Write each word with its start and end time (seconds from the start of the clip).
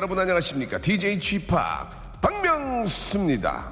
여러분 0.00 0.18
안녕하십니까? 0.18 0.78
DJ 0.78 1.20
Chip 1.20 1.54
박명수입니다. 2.22 3.70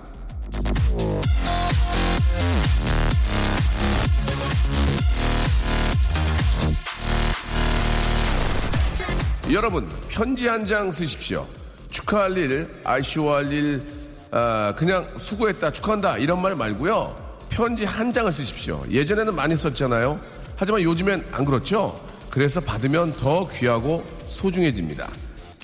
여러분 9.50 9.88
편지 10.08 10.46
한 10.48 10.66
장 10.66 10.92
쓰십시오. 10.92 11.46
축하할 11.88 12.36
일, 12.36 12.68
아쉬워할 12.84 13.50
일, 13.50 13.82
아, 14.30 14.74
그냥 14.76 15.06
수고했다, 15.16 15.72
축하한다 15.72 16.18
이런 16.18 16.42
말 16.42 16.54
말고요. 16.54 17.16
편지 17.48 17.86
한 17.86 18.12
장을 18.12 18.30
쓰십시오. 18.30 18.84
예전에는 18.90 19.34
많이 19.34 19.56
썼잖아요. 19.56 20.20
하지만 20.56 20.82
요즘엔 20.82 21.26
안 21.32 21.46
그렇죠. 21.46 21.98
그래서 22.28 22.60
받으면 22.60 23.14
더 23.16 23.48
귀하고 23.48 24.04
소중해집니다. 24.26 25.08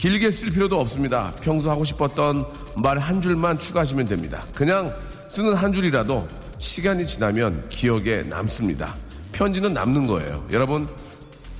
길게 0.04 0.30
쓸 0.32 0.50
필요도 0.50 0.78
없습니다. 0.80 1.32
평소 1.40 1.70
하고 1.70 1.82
싶었던 1.82 2.44
말 2.76 2.98
한 2.98 3.22
줄만 3.22 3.58
추가하시면 3.58 4.06
됩니다. 4.06 4.44
그냥 4.54 4.94
쓰는 5.30 5.54
한 5.54 5.72
줄이라도 5.72 6.28
시간이 6.58 7.06
지나면 7.06 7.66
기억에 7.70 8.22
남습니다. 8.22 8.94
편지는 9.32 9.72
남는 9.72 10.06
거예요. 10.06 10.46
여러분 10.52 10.86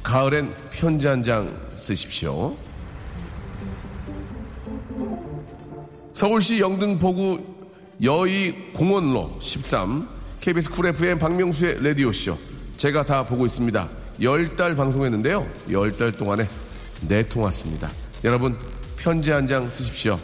가을엔 0.02 0.52
편지 0.72 1.06
한 1.06 1.22
장 1.22 1.50
쓰십시오. 1.76 2.54
서울시 6.12 6.60
영등포구 6.60 7.42
여의 8.02 8.54
공원로 8.74 9.38
13 9.40 10.06
KBS 10.42 10.68
쿨 10.70 10.88
FM 10.88 11.18
박명수의 11.18 11.82
라디오쇼 11.82 12.36
제가 12.76 13.06
다 13.06 13.24
보고 13.24 13.46
있습니다. 13.46 13.88
열달 14.20 14.76
방송했는데요. 14.76 15.46
열달 15.70 16.12
동안에 16.12 16.46
네통 17.08 17.42
왔습니다. 17.44 17.90
여러분 18.24 18.56
편지 18.96 19.30
한 19.30 19.46
장 19.46 19.68
쓰십시오. 19.68 20.18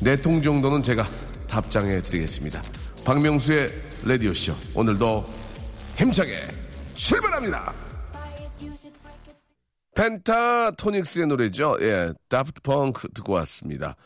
네 0.00 0.16
통 0.16 0.42
정도는 0.42 0.82
제가 0.82 1.08
답장해 1.48 2.02
드리겠습니다. 2.02 2.62
박명수의 3.04 3.70
라디오쇼 4.04 4.52
오늘도 4.74 5.24
힘차게 5.96 6.40
출발합니다. 6.94 7.72
펜타토닉스의 9.94 11.26
노래죠. 11.28 11.78
예, 11.80 12.12
다프트 12.28 12.60
펑크 12.62 13.08
듣고 13.14 13.32
왔습니다. 13.34 13.96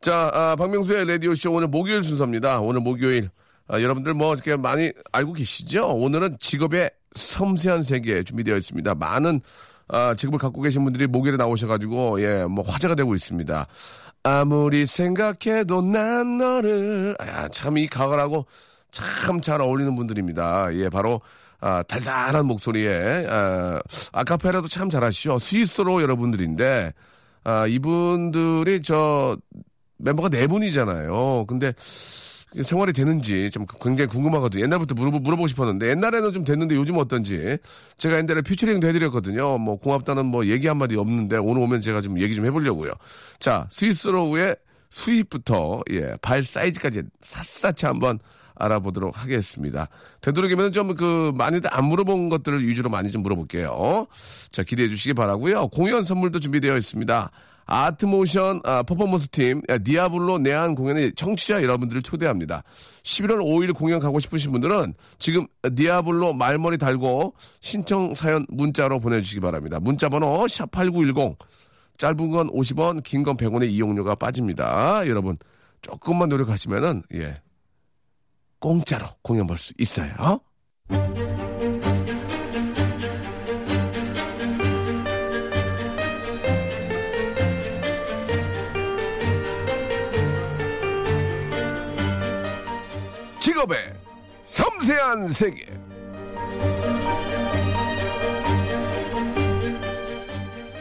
자, 0.00 0.30
아, 0.32 0.56
박명수의 0.56 1.06
라디오쇼 1.06 1.52
오늘 1.52 1.68
목요일 1.68 2.02
순서입니다. 2.02 2.60
오늘 2.60 2.80
목요일. 2.80 3.28
아, 3.68 3.82
여러분들 3.82 4.14
뭐 4.14 4.32
이렇게 4.32 4.56
많이 4.56 4.92
알고 5.12 5.34
계시죠? 5.34 5.88
오늘은 5.88 6.36
직업의 6.40 6.90
섬세한 7.16 7.82
세계 7.82 8.22
준비되어 8.22 8.56
있습니다. 8.56 8.94
많은 8.94 9.40
아, 9.88 10.14
직업을 10.14 10.38
갖고 10.38 10.60
계신 10.62 10.84
분들이 10.84 11.06
목요일에 11.06 11.36
나오셔가지고 11.36 12.20
예, 12.22 12.44
뭐 12.44 12.64
화제가 12.66 12.94
되고 12.94 13.14
있습니다. 13.14 13.66
아무리 14.24 14.86
생각해도 14.86 15.82
난 15.82 16.38
너를 16.38 17.16
아, 17.20 17.48
참이 17.48 17.86
가을하고 17.88 18.46
참 18.90 19.40
잘 19.40 19.60
어울리는 19.60 19.94
분들입니다. 19.94 20.74
예, 20.74 20.88
바로 20.88 21.20
아, 21.60 21.82
달달한 21.82 22.46
목소리에 22.46 23.26
아, 23.28 23.80
아카페라도 24.12 24.68
참 24.68 24.90
잘하시죠. 24.90 25.38
스위스로 25.38 26.02
여러분들인데 26.02 26.92
아, 27.44 27.66
이분들이 27.66 28.82
저 28.82 29.36
멤버가 29.98 30.28
네 30.28 30.46
분이잖아요. 30.46 31.44
근데 31.46 31.72
생활이 32.62 32.92
되는지 32.92 33.50
좀 33.50 33.66
굉장히 33.82 34.08
궁금하거든요. 34.08 34.62
옛날부터 34.62 34.94
물어보, 34.94 35.18
물어보고 35.20 35.46
싶었는데 35.46 35.88
옛날에는 35.90 36.32
좀 36.32 36.44
됐는데 36.44 36.74
요즘 36.76 36.96
어떤지 36.98 37.58
제가 37.98 38.16
옛날에 38.18 38.42
퓨처링도 38.42 38.86
해드렸거든요. 38.88 39.58
뭐 39.58 39.76
공합단은 39.76 40.26
뭐 40.26 40.46
얘기 40.46 40.66
한마디 40.66 40.96
없는데 40.96 41.36
오늘 41.36 41.62
오면 41.62 41.80
제가 41.80 42.00
좀 42.00 42.18
얘기 42.20 42.34
좀 42.34 42.46
해보려고요. 42.46 42.92
자 43.38 43.66
스위스로우의 43.70 44.56
수입부터 44.90 45.82
예, 45.90 46.16
발 46.22 46.44
사이즈까지 46.44 47.02
샅샅이 47.20 47.86
한번 47.86 48.18
알아보도록 48.54 49.22
하겠습니다. 49.22 49.88
되도록이면 50.22 50.72
좀 50.72 50.96
그 50.96 51.32
많이들 51.34 51.68
안 51.74 51.84
물어본 51.84 52.28
것들을 52.30 52.66
위주로 52.66 52.88
많이 52.88 53.10
좀 53.10 53.22
물어볼게요. 53.22 54.06
자 54.50 54.62
기대해 54.62 54.88
주시기 54.88 55.14
바라고요. 55.14 55.68
공연 55.68 56.04
선물도 56.04 56.38
준비되어 56.40 56.76
있습니다. 56.76 57.30
아트모션 57.66 58.60
아, 58.64 58.82
퍼포먼스 58.84 59.28
팀 59.28 59.60
아, 59.68 59.76
디아블로 59.78 60.38
내한 60.38 60.74
공연에 60.74 61.10
청취자 61.10 61.62
여러분들을 61.62 62.02
초대합니다. 62.02 62.62
11월 63.02 63.38
5일 63.40 63.74
공연 63.74 63.98
가고 64.00 64.18
싶으신 64.20 64.52
분들은 64.52 64.94
지금 65.18 65.46
디아블로 65.74 66.32
말머리 66.32 66.78
달고 66.78 67.34
신청 67.60 68.14
사연 68.14 68.46
문자로 68.48 69.00
보내주시기 69.00 69.40
바랍니다. 69.40 69.78
문자 69.80 70.08
번호 70.08 70.44
샵8910 70.44 71.36
짧은 71.98 72.30
건 72.30 72.48
50원 72.50 73.02
긴 73.02 73.22
건 73.24 73.36
100원의 73.36 73.68
이용료가 73.70 74.14
빠집니다. 74.14 75.06
여러분 75.08 75.36
조금만 75.82 76.28
노력하시면은 76.28 77.02
예 77.14 77.40
공짜로 78.60 79.06
공연 79.22 79.46
볼 79.46 79.56
수 79.58 79.72
있어요. 79.78 80.40
직업의 93.66 93.78
섬세한 94.44 95.28
세계. 95.28 95.66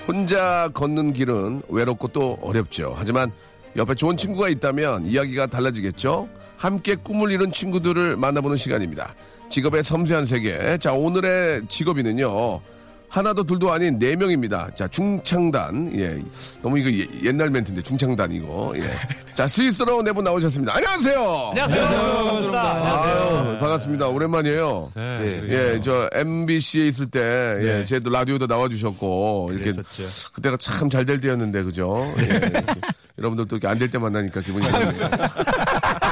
혼자 0.07 0.69
걷는 0.73 1.13
길은 1.13 1.63
외롭고 1.67 2.07
또 2.09 2.37
어렵죠. 2.41 2.93
하지만 2.95 3.31
옆에 3.75 3.95
좋은 3.95 4.15
친구가 4.15 4.49
있다면 4.49 5.05
이야기가 5.05 5.47
달라지겠죠. 5.47 6.29
함께 6.57 6.95
꿈을 6.95 7.31
이룬 7.31 7.51
친구들을 7.51 8.17
만나보는 8.17 8.55
시간입니다. 8.55 9.15
직업의 9.49 9.83
섬세한 9.83 10.25
세계. 10.25 10.77
자, 10.77 10.93
오늘의 10.93 11.63
직업인은요. 11.67 12.61
하나도 13.09 13.43
둘도 13.43 13.71
아닌 13.71 13.97
네 13.97 14.15
명입니다. 14.15 14.69
자, 14.75 14.87
중창단. 14.87 15.91
예. 15.97 16.17
너무 16.61 16.77
이거 16.79 16.89
예- 16.91 17.07
옛날 17.27 17.49
멘트인데 17.49 17.81
중창단 17.81 18.31
이거. 18.33 18.73
예. 18.75 18.81
자, 19.33 19.47
스위스로 19.47 20.01
네분 20.01 20.23
나오셨습니다. 20.23 20.75
안녕하세요. 20.75 21.47
안녕하세요. 21.51 21.85
반갑습니다. 21.87 22.61
아유, 22.61 23.59
반갑습니다. 23.59 24.07
오랜만이에요. 24.07 24.91
네. 24.95 25.41
예, 25.49 25.81
저 25.81 26.09
MBC에 26.13 26.87
있을 26.87 27.09
때, 27.09 27.19
예, 27.61 27.85
제 27.85 27.99
라디오도 28.03 28.47
나와 28.47 28.67
주셨고, 28.67 29.49
이렇게 29.53 29.71
그랬었죠. 29.71 30.03
그때가 30.33 30.57
참 30.57 30.89
잘 30.89 31.05
될 31.05 31.19
때였는데, 31.19 31.63
그죠? 31.63 32.05
예, 32.17 32.27
여러분들도 33.19 33.55
이렇게 33.57 33.67
안 33.67 33.77
될 33.79 33.89
때 33.89 33.97
만나니까 33.97 34.41
기분이 34.41 34.65
좋네요. 34.69 34.91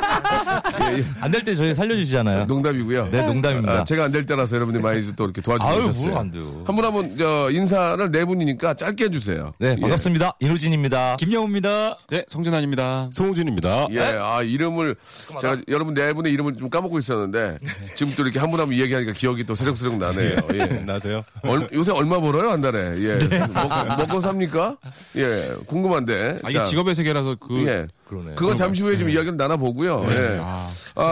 예, 0.92 0.98
예, 1.00 1.06
안될 1.22 1.44
때 1.44 1.56
저희 1.56 1.74
살려주시잖아요. 1.74 2.46
농담이고요. 2.46 3.10
네, 3.12 3.22
농담입니다. 3.26 3.74
아, 3.80 3.84
제가 3.84 4.06
안 4.06 4.12
될 4.14 4.26
때라서 4.26 4.56
여러분들이 4.56 4.84
많이 4.84 5.16
또 5.16 5.24
이렇게 5.26 5.42
도와주셨어요. 5.42 6.12
뭐안 6.12 6.30
돼요. 6.32 6.64
한 6.66 6.76
분 6.76 6.86
한 6.86 6.94
분, 6.94 7.18
저, 7.18 7.50
인사를 7.52 8.12
네 8.12 8.26
분이니까 8.26 8.76
짧게 8.76 9.06
해주세요. 9.06 9.54
네, 9.60 9.76
예. 9.78 9.82
반갑습니다. 9.82 10.34
이누진입니다. 10.40 11.16
김영우입니다. 11.18 11.98
네, 12.12 12.26
성준환입니다. 12.28 13.10
송우진입니다. 13.12 13.88
예, 13.92 14.00
아, 14.20 14.42
이름을, 14.44 14.96
제가 15.42 15.58
여러분 15.70 15.94
네 15.94 16.14
분의 16.14 16.32
이름을 16.34 16.56
좀 16.58 16.70
까먹고 16.70 17.00
있었는데, 17.00 17.58
지금 17.96 18.14
또 18.16 18.24
이렇게 18.24 18.40
한 18.40 18.52
분 18.54 18.60
한분 18.60 18.78
얘기하니까 18.78 19.14
기억이 19.14 19.46
또 19.46 19.56
새록새록 19.56 19.98
나네요. 19.98 20.36
예. 20.54 20.66
나세요? 20.86 21.24
얼- 21.44 21.68
요새 21.74 21.92
얼마 21.92 22.20
벌어요, 22.20 22.52
한 22.52 22.62
달에? 22.62 22.96
예. 23.00 23.16
먹고, 23.52 23.96
먹고 23.98 24.22
삽니까? 24.22 24.78
예. 25.18 25.54
궁금한데. 25.66 26.40
아, 26.44 26.50
이게 26.50 26.64
직업의 26.64 26.94
세계라서 26.94 27.38
그 27.40 27.66
예. 27.66 27.88
그러네요. 28.08 28.36
그건 28.36 28.56
잠시 28.58 28.84
후에 28.84 28.96
좀 28.98 29.10
이야기를 29.10 29.38
나눠보고요. 29.38 30.06
예. 30.10 30.40
아, 30.42 30.70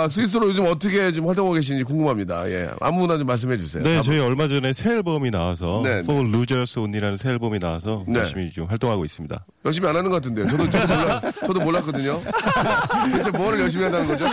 스위스로 0.09 0.47
요즘 0.47 0.65
어떻게 0.67 1.11
좀 1.11 1.27
활동하고 1.27 1.55
계신지 1.55 1.83
궁금합니다. 1.83 2.49
예. 2.49 2.69
아무나 2.79 3.17
좀 3.17 3.27
말씀해 3.27 3.57
주세요. 3.57 3.83
네, 3.83 3.97
아, 3.97 4.01
저희 4.01 4.19
얼마 4.19 4.47
전에 4.47 4.73
새 4.73 4.91
앨범이 4.91 5.31
나와서 5.31 5.81
네, 5.83 5.99
For 5.99 6.27
Losers 6.27 6.79
Only라는 6.79 7.17
새 7.17 7.29
앨범이 7.29 7.59
나와서 7.59 8.03
네. 8.07 8.19
열심히 8.19 8.51
좀 8.51 8.67
활동하고 8.67 9.05
있습니다. 9.05 9.45
열심히 9.65 9.87
안 9.89 9.95
하는 9.95 10.09
것 10.09 10.15
같은데. 10.17 10.47
저도, 10.47 10.69
저도, 10.69 10.87
몰라, 10.87 11.21
저도 11.45 11.59
몰랐거든요. 11.59 12.19
대체 13.11 13.31
뭐를 13.31 13.59
열심히 13.59 13.83
한다는 13.83 14.07
거죠? 14.07 14.25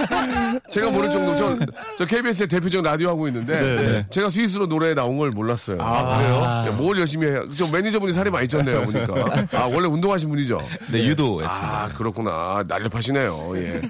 제가 0.70 0.90
모를 0.90 1.10
정도, 1.10 1.36
저, 1.36 1.56
저 1.98 2.06
KBS의 2.06 2.48
대표적 2.48 2.82
라디오 2.82 3.10
하고 3.10 3.28
있는데, 3.28 3.60
네. 3.60 4.06
제가 4.10 4.30
스위스로 4.30 4.66
노래에 4.66 4.94
나온 4.94 5.18
걸 5.18 5.30
몰랐어요. 5.34 5.78
아, 5.80 6.16
그래요? 6.16 6.34
야, 6.36 6.72
뭘 6.76 6.98
열심히 6.98 7.26
해요? 7.26 7.46
저 7.56 7.66
매니저분이 7.68 8.12
살이 8.12 8.30
많이 8.30 8.48
쪘네요, 8.48 8.84
보니까. 8.84 9.46
아, 9.52 9.64
원래 9.66 9.86
운동하신 9.86 10.28
분이죠? 10.30 10.62
네, 10.90 11.04
유도했습니다. 11.04 11.82
아, 11.84 11.88
그렇구나. 11.88 12.30
아, 12.30 12.64
날렵하시네요. 12.66 13.52
예. 13.56 13.82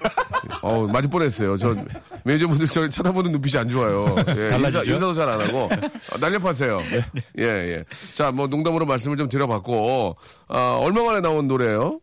어 0.63 0.87
맞을 0.87 1.09
뻔했어요. 1.11 1.57
저 1.57 1.75
매니저분들 2.25 2.69
저 2.69 2.89
쳐다보는 2.89 3.33
눈빛이 3.33 3.59
안 3.59 3.69
좋아요. 3.69 4.15
예, 4.37 4.57
인사, 4.57 4.83
인사도 4.83 5.15
잘 5.15 5.29
안 5.29 5.41
하고 5.41 5.65
어, 5.65 5.71
날렵하세요. 6.21 6.81
예, 7.39 7.43
예. 7.45 7.85
자, 8.15 8.31
뭐 8.33 8.47
농담으로 8.47 8.87
말씀을 8.87 9.17
좀 9.17 9.29
드려봤고 9.29 10.17
아, 10.49 10.79
얼마 10.81 11.03
만에 11.05 11.21
나온 11.21 11.47
노래예요? 11.49 12.01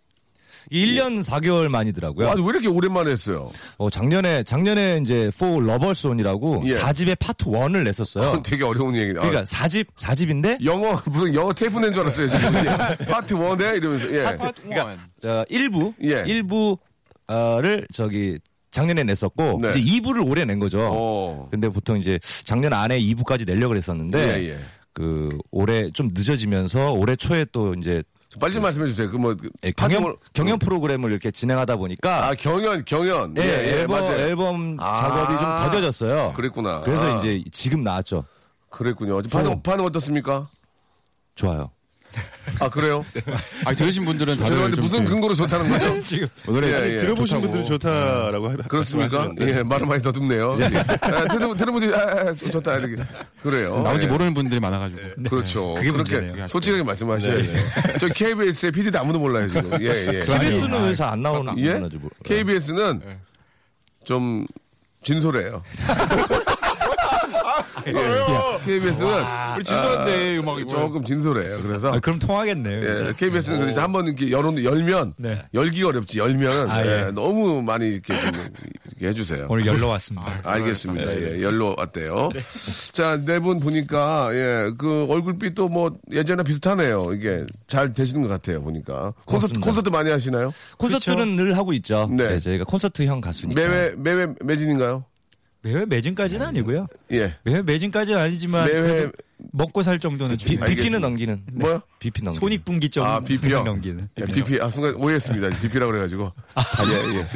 1년 0.71 1.23
4개월 1.23 1.67
만이더라고요. 1.69 2.27
아니 2.27 2.41
왜 2.41 2.47
이렇게 2.49 2.67
오랜만에 2.67 3.11
했어요? 3.11 3.51
어, 3.77 3.91
작년에 3.91 4.41
작년에 4.41 4.99
이제 5.03 5.25
For 5.33 5.63
Lovers 5.63 6.07
Only라고 6.07 6.63
예. 6.65 6.71
4집의 6.79 7.19
파트 7.19 7.45
1을 7.45 7.83
냈었어요. 7.83 8.23
그건 8.25 8.41
되게 8.43 8.63
어려운 8.63 8.95
얘기다. 8.95 9.19
그러니까 9.21 9.43
4집 9.43 9.85
4집인데 9.95 10.65
영어 10.65 10.99
무슨 11.05 11.35
영어 11.35 11.53
테이프 11.53 11.77
낸 11.79 11.93
줄 11.93 12.01
알았어요 12.01 12.29
지금 12.29 12.55
예. 12.65 13.05
파트 13.05 13.35
1에 13.35 13.77
이러면서 13.77 14.05
예. 14.11 14.23
그러니까 14.35 14.97
어, 15.23 15.45
1부 15.51 15.93
예. 16.01 16.23
1부 16.23 16.79
를 17.27 17.87
저기 17.93 18.37
작년에 18.71 19.03
냈었고 19.03 19.59
네. 19.61 19.71
이제 19.71 19.79
2부를 19.79 20.29
올해 20.29 20.45
낸 20.45 20.59
거죠. 20.59 20.81
어. 20.91 21.47
근데 21.49 21.69
보통 21.69 21.97
이제 21.97 22.19
작년 22.43 22.73
안에 22.73 22.99
2부까지 22.99 23.45
내려고 23.45 23.75
했었는데 23.75 24.19
예, 24.19 24.49
예. 24.49 24.59
그 24.93 25.37
올해 25.51 25.89
좀 25.91 26.09
늦어지면서 26.13 26.91
올해 26.93 27.15
초에 27.15 27.45
또 27.51 27.73
이제 27.73 28.03
빨리 28.39 28.53
좀 28.53 28.63
말씀해 28.63 28.87
주세요. 28.87 29.09
그뭐 29.09 29.35
예, 29.63 29.71
경연 29.71 30.15
경연 30.33 30.59
프로그램을 30.59 31.09
이렇게 31.11 31.31
진행하다 31.31 31.77
보니까 31.77 32.27
아 32.27 32.33
경연 32.33 32.83
경연 32.85 33.35
예, 33.37 33.41
예, 33.41 33.47
예, 33.47 33.79
앨범 33.79 34.01
맞아요. 34.01 34.17
앨범 34.19 34.77
아. 34.79 34.95
작업이 34.97 35.33
좀 35.37 35.69
더뎌졌어요. 35.69 36.33
그랬구나. 36.35 36.81
그래서 36.81 37.15
아. 37.15 37.17
이제 37.17 37.43
지금 37.51 37.83
나왔죠. 37.83 38.25
그랬군요. 38.69 39.21
반응 39.31 39.61
반응 39.63 39.85
어떻습니까? 39.85 40.49
좋아요. 41.35 41.71
아 42.59 42.69
그래요? 42.69 43.03
아 43.65 43.73
들으신 43.73 44.05
분들은 44.05 44.33
다들 44.35 44.47
죄송한데 44.49 44.75
좀 44.75 44.83
무슨 44.83 44.99
이렇게 44.99 45.13
근거로 45.13 45.33
좋다는 45.33 45.69
거죠? 45.69 46.01
지금 46.03 46.27
노래 46.45 46.67
예, 46.67 46.93
예. 46.93 46.97
들어보신 46.99 47.37
좋다고. 47.37 47.41
분들은 47.41 47.65
좋다라고 47.65 48.49
하- 48.49 48.55
그렇습니까? 48.67 49.17
말씀하시는데 49.17 49.57
예, 49.59 49.63
말을 49.63 49.87
많이 49.87 50.01
더듬네요. 50.01 50.51
아, 51.01 51.27
들으면 51.27 51.57
들으면 51.57 51.93
아, 51.93 51.97
아, 51.99 52.33
좀 52.35 52.51
좋다 52.51 52.77
이렇게 52.77 53.03
그래요. 53.41 53.81
나온지 53.81 54.05
예. 54.05 54.09
모르는 54.11 54.33
분들이 54.33 54.59
많아가지고. 54.59 55.01
그렇죠. 55.29 55.73
그게 55.75 55.91
그렇게 55.91 56.15
문제네요. 56.19 56.47
솔직하게 56.47 56.83
말씀하셔야죠. 56.83 57.51
저 57.99 58.07
KBS의 58.09 58.71
PD도 58.71 58.99
아무도 58.99 59.19
몰라요 59.19 59.47
지금. 59.47 59.71
예, 59.81 60.21
예. 60.21 60.25
KBS는 60.25 60.83
왜 60.87 60.93
잘 60.93 61.09
안 61.09 61.21
나오는 61.21 61.57
예? 61.59 61.81
KBS는 62.23 63.01
예. 63.07 63.17
좀 64.05 64.45
진솔해요. 65.03 65.61
예. 67.87 67.93
KBS는 68.65 69.13
우리 69.55 69.63
진솔한데 69.63 70.37
음악이 70.37 70.63
뭐. 70.65 70.75
조금 70.75 71.03
진솔해요. 71.03 71.61
그래서 71.61 71.91
아, 71.93 71.99
그럼 71.99 72.19
통하겠네요. 72.19 72.83
예, 73.07 73.13
KBS는 73.17 73.59
그래서 73.59 73.81
한번 73.81 74.07
이렇게 74.07 74.31
열어 74.31 74.51
열면 74.63 75.13
네. 75.17 75.41
열기가 75.53 75.89
어렵지 75.89 76.19
열면 76.19 76.71
아, 76.71 76.85
예, 76.85 77.05
예. 77.07 77.11
너무 77.11 77.61
많이 77.61 77.87
이렇게, 77.89 78.15
좀 78.19 78.31
이렇게 78.91 79.07
해주세요. 79.07 79.47
오늘 79.49 79.65
열러 79.65 79.87
왔습니다. 79.89 80.39
알겠습니다. 80.43 81.11
예, 81.21 81.41
열로 81.41 81.75
왔대요. 81.77 82.29
자, 82.91 83.17
네 83.23 83.39
분 83.39 83.59
보니까, 83.59 84.29
예, 84.33 84.71
그 84.77 85.05
얼굴빛도 85.09 85.69
뭐 85.69 85.93
예전에 86.11 86.41
비슷하네요. 86.43 87.13
이게 87.13 87.43
잘 87.67 87.93
되시는 87.93 88.23
것 88.23 88.29
같아요. 88.29 88.61
보니까. 88.61 89.13
콘서트, 89.25 89.53
고맙습니다. 89.59 89.65
콘서트 89.65 89.89
많이 89.89 90.09
하시나요? 90.09 90.53
콘서트는 90.77 91.35
늘 91.35 91.55
하고 91.57 91.73
있죠. 91.73 92.07
네. 92.11 92.27
네. 92.29 92.39
저희가 92.39 92.63
콘서트형 92.63 93.21
가수니까. 93.21 93.61
매회, 93.61 93.93
매회 93.97 94.27
매진인가요? 94.43 95.03
매회 95.65 95.83
매진까지는 95.83 96.45
아니고요. 96.45 96.85
예. 97.11 97.33
매회 97.41 97.63
매진까지는 97.63 98.19
아니지만 98.21 98.67
매회, 98.67 99.09
먹고 99.51 99.81
살 99.81 99.97
정도는 99.97 100.37
비, 100.37 100.57
좀 100.57 100.63
BP는 100.63 101.01
넘기는. 101.01 101.41
뭐요? 101.53 101.81
BP 101.97 102.21
넘기는. 102.23 102.39
손익분기점 102.39 103.03
아, 103.03 103.19
BP요? 103.19 103.63
넘기는. 103.63 104.07
예, 104.19 104.25
BP, 104.25 104.59
아, 104.61 104.69
순간 104.69 104.93
오해했습니다. 104.93 105.59
BP라고 105.61 105.91
그래가지고. 105.91 106.31
아, 106.53 106.63
예, 106.87 107.17
예. 107.17 107.27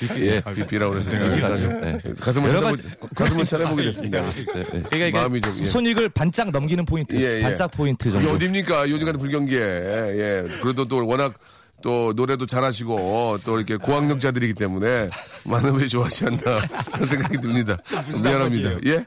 BP, 0.00 0.20
예, 0.20 0.42
BP라고 0.54 0.92
그래서. 0.92 1.16
생각이 1.16 1.40
제가 1.40 1.80
네. 1.80 1.98
예, 2.04 2.12
가슴을 2.12 2.50
찾아보게, 2.50 2.82
가슴을 3.14 3.44
찾아보게 3.46 3.82
됐습니다. 3.84 4.30
네. 4.32 4.42
그러니까 4.44 4.96
이게 4.96 5.10
마음이 5.10 5.40
좀, 5.40 5.52
예. 5.62 5.64
손익을 5.64 6.10
반짝 6.10 6.50
넘기는 6.50 6.84
포인트. 6.84 7.16
예, 7.16 7.38
예. 7.38 7.42
반짝 7.42 7.70
포인트 7.70 8.10
이게 8.10 8.18
정도. 8.18 8.32
어딥니까? 8.32 8.90
요즘 8.90 9.06
같은 9.06 9.18
불경기에. 9.18 9.58
예. 9.58 10.44
그래도 10.60 10.84
또 10.84 11.06
워낙 11.06 11.38
또 11.82 12.12
노래도 12.14 12.44
잘하시고 12.46 13.38
또 13.44 13.56
이렇게 13.56 13.76
고학력자들이기 13.76 14.54
때문에 14.54 15.10
많은 15.44 15.72
분이 15.74 15.88
좋아하지 15.88 16.26
않나 16.26 16.40
그런 16.92 17.08
생각이 17.08 17.38
듭니다. 17.40 17.76
미안합니다. 18.22 18.70
예? 18.86 19.04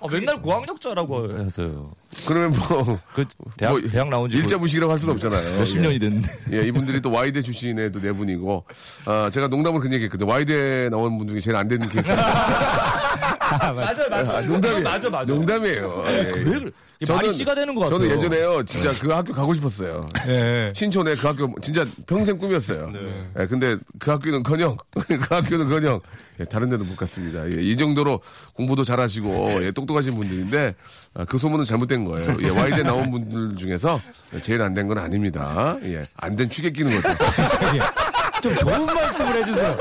어, 0.00 0.08
맨날 0.08 0.40
고학력자라고 0.40 1.38
해서요. 1.38 1.92
그러면 2.26 2.52
뭐, 2.58 2.98
그 3.14 3.24
대학 3.56 3.72
뭐 3.72 3.80
대학 3.90 4.08
나온 4.08 4.28
지 4.28 4.36
일자 4.36 4.58
무식이라고 4.58 4.92
할 4.92 4.98
수는 4.98 5.14
없잖아요. 5.14 5.58
몇십 5.58 5.78
예. 5.78 5.82
년이 5.82 5.98
됐는데. 5.98 6.28
예, 6.52 6.66
이분들이 6.66 7.00
또 7.00 7.10
와이대 7.10 7.40
출신의 7.42 7.90
또 7.92 8.00
네 8.02 8.12
분이고, 8.12 8.64
아, 9.06 9.30
제가 9.32 9.46
농담을 9.48 9.78
그런 9.80 9.92
얘기 9.94 10.04
했거든요. 10.04 10.28
와이대 10.28 10.88
나온 10.90 11.16
분 11.18 11.28
중에 11.28 11.38
제일 11.40 11.56
안 11.56 11.68
되는 11.68 11.88
케이스. 11.88 12.12
맞아요, 13.58 14.08
맞아요. 14.10 14.30
아, 14.30 14.40
농담이에요. 14.42 14.82
맞아, 14.82 15.10
맞아. 15.10 15.32
농담이에요. 15.32 16.04
예. 16.06 16.10
왜 16.12 16.32
그래? 16.32 16.70
말이 17.08 17.30
씨가 17.32 17.56
되는 17.56 17.74
것 17.74 17.80
같아요. 17.82 17.98
저는 17.98 18.16
예전에요, 18.16 18.64
진짜 18.64 18.92
그 19.00 19.08
학교 19.10 19.32
가고 19.34 19.52
싶었어요. 19.54 20.08
예. 20.28 20.72
신촌에 20.74 21.16
그 21.16 21.26
학교 21.26 21.52
진짜 21.60 21.84
평생 22.06 22.38
꿈이었어요. 22.38 22.92
예, 23.40 23.46
근데 23.46 23.76
그 23.98 24.12
학교는 24.12 24.44
커녕, 24.44 24.76
그 24.94 25.18
학교는 25.28 25.68
커녕, 25.68 26.00
예, 26.38 26.44
다른 26.44 26.70
데는 26.70 26.86
못 26.86 26.96
갔습니다. 26.96 27.50
예, 27.50 27.60
이 27.60 27.76
정도로 27.76 28.20
공부도 28.54 28.84
잘하시고, 28.84 29.64
예, 29.64 29.72
똑똑하신 29.72 30.14
분들인데, 30.14 30.76
아, 31.14 31.24
그 31.24 31.38
소문은 31.38 31.64
잘못된 31.64 32.04
거예요. 32.04 32.36
예, 32.40 32.50
와이대 32.50 32.84
나온 32.84 33.10
분들 33.10 33.56
중에서 33.56 34.00
제일 34.40 34.62
안 34.62 34.72
된 34.74 34.86
건 34.86 34.98
아닙니다. 34.98 35.76
예, 35.82 36.06
안 36.16 36.36
된 36.36 36.48
취객 36.50 36.72
끼는 36.72 37.00
거죠. 37.00 37.08
좀 38.42 38.56
좋은 38.56 38.86
말씀을 38.86 39.36
해주세요. 39.40 39.76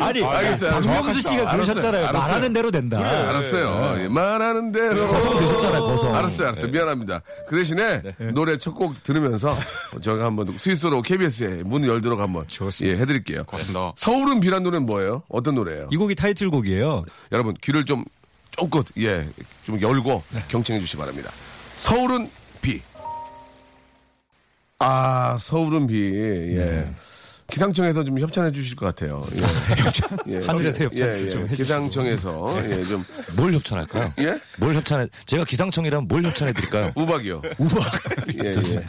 아니, 0.00 0.22
알겠어요. 0.24 0.70
박명수 0.72 1.20
씨가 1.22 1.32
알았어요. 1.34 1.52
그러셨잖아요. 1.56 2.06
알았어요. 2.06 2.22
말하는 2.22 2.52
대로 2.52 2.70
된다. 2.70 2.98
알았어요. 2.98 4.02
예, 4.02 4.08
말하는 4.08 4.72
대로. 4.72 5.06
거성 5.06 5.38
되셨잖아요, 5.38 5.82
거성. 5.82 6.14
알았어요, 6.14 6.48
알았어요. 6.48 6.70
미안합니다. 6.70 7.22
그 7.48 7.56
대신에 7.56 8.02
노래 8.34 8.56
첫 8.56 8.74
곡 8.78 9.02
들으면서 9.02 9.56
제가 10.00 10.24
한번 10.24 10.56
스위스로 10.56 11.02
KBS에 11.02 11.62
문을 11.64 11.88
열도록 11.88 12.20
한번 12.20 12.44
예, 12.82 12.92
해드릴게요. 12.92 13.42
고맙습니다. 13.44 13.92
서울은 13.96 14.38
비란 14.40 14.62
노래는 14.62 14.86
뭐예요? 14.86 15.22
어떤 15.28 15.56
노래예요? 15.56 15.88
이 15.90 15.96
곡이 15.96 16.14
타이틀곡이에요. 16.14 17.02
여러분 17.32 17.54
귀를 17.60 17.84
좀 17.84 18.04
쫑긋 18.52 18.86
예, 18.98 19.26
좀 19.64 19.80
열고 19.80 20.22
경청해 20.48 20.78
주시기 20.80 20.98
바랍니다. 20.98 21.30
서울은 21.78 22.30
비. 22.60 22.80
아, 24.78 25.36
서울은 25.40 25.86
비. 25.88 26.56
예. 26.56 26.88
기상청에서 27.50 28.04
좀 28.04 28.18
협찬해 28.18 28.52
주실 28.52 28.76
것 28.76 28.86
같아요. 28.86 29.26
예. 30.28 30.34
예. 30.40 30.46
하늘에서 30.46 30.84
협찬 30.84 31.08
예, 31.08 31.26
예. 31.26 31.30
좀. 31.30 31.48
기상청에서 31.48 32.70
예, 32.70 32.84
좀뭘 32.84 33.54
협찬할까요? 33.54 34.12
예? 34.18 34.38
뭘 34.58 34.74
협찬해? 34.74 35.08
제가 35.26 35.44
기상청이라면 35.44 36.08
뭘 36.08 36.24
협찬해 36.24 36.52
드릴까요? 36.52 36.92
우박이요. 36.94 37.42
우박. 37.58 37.92
예, 38.44 38.48
예. 38.50 38.84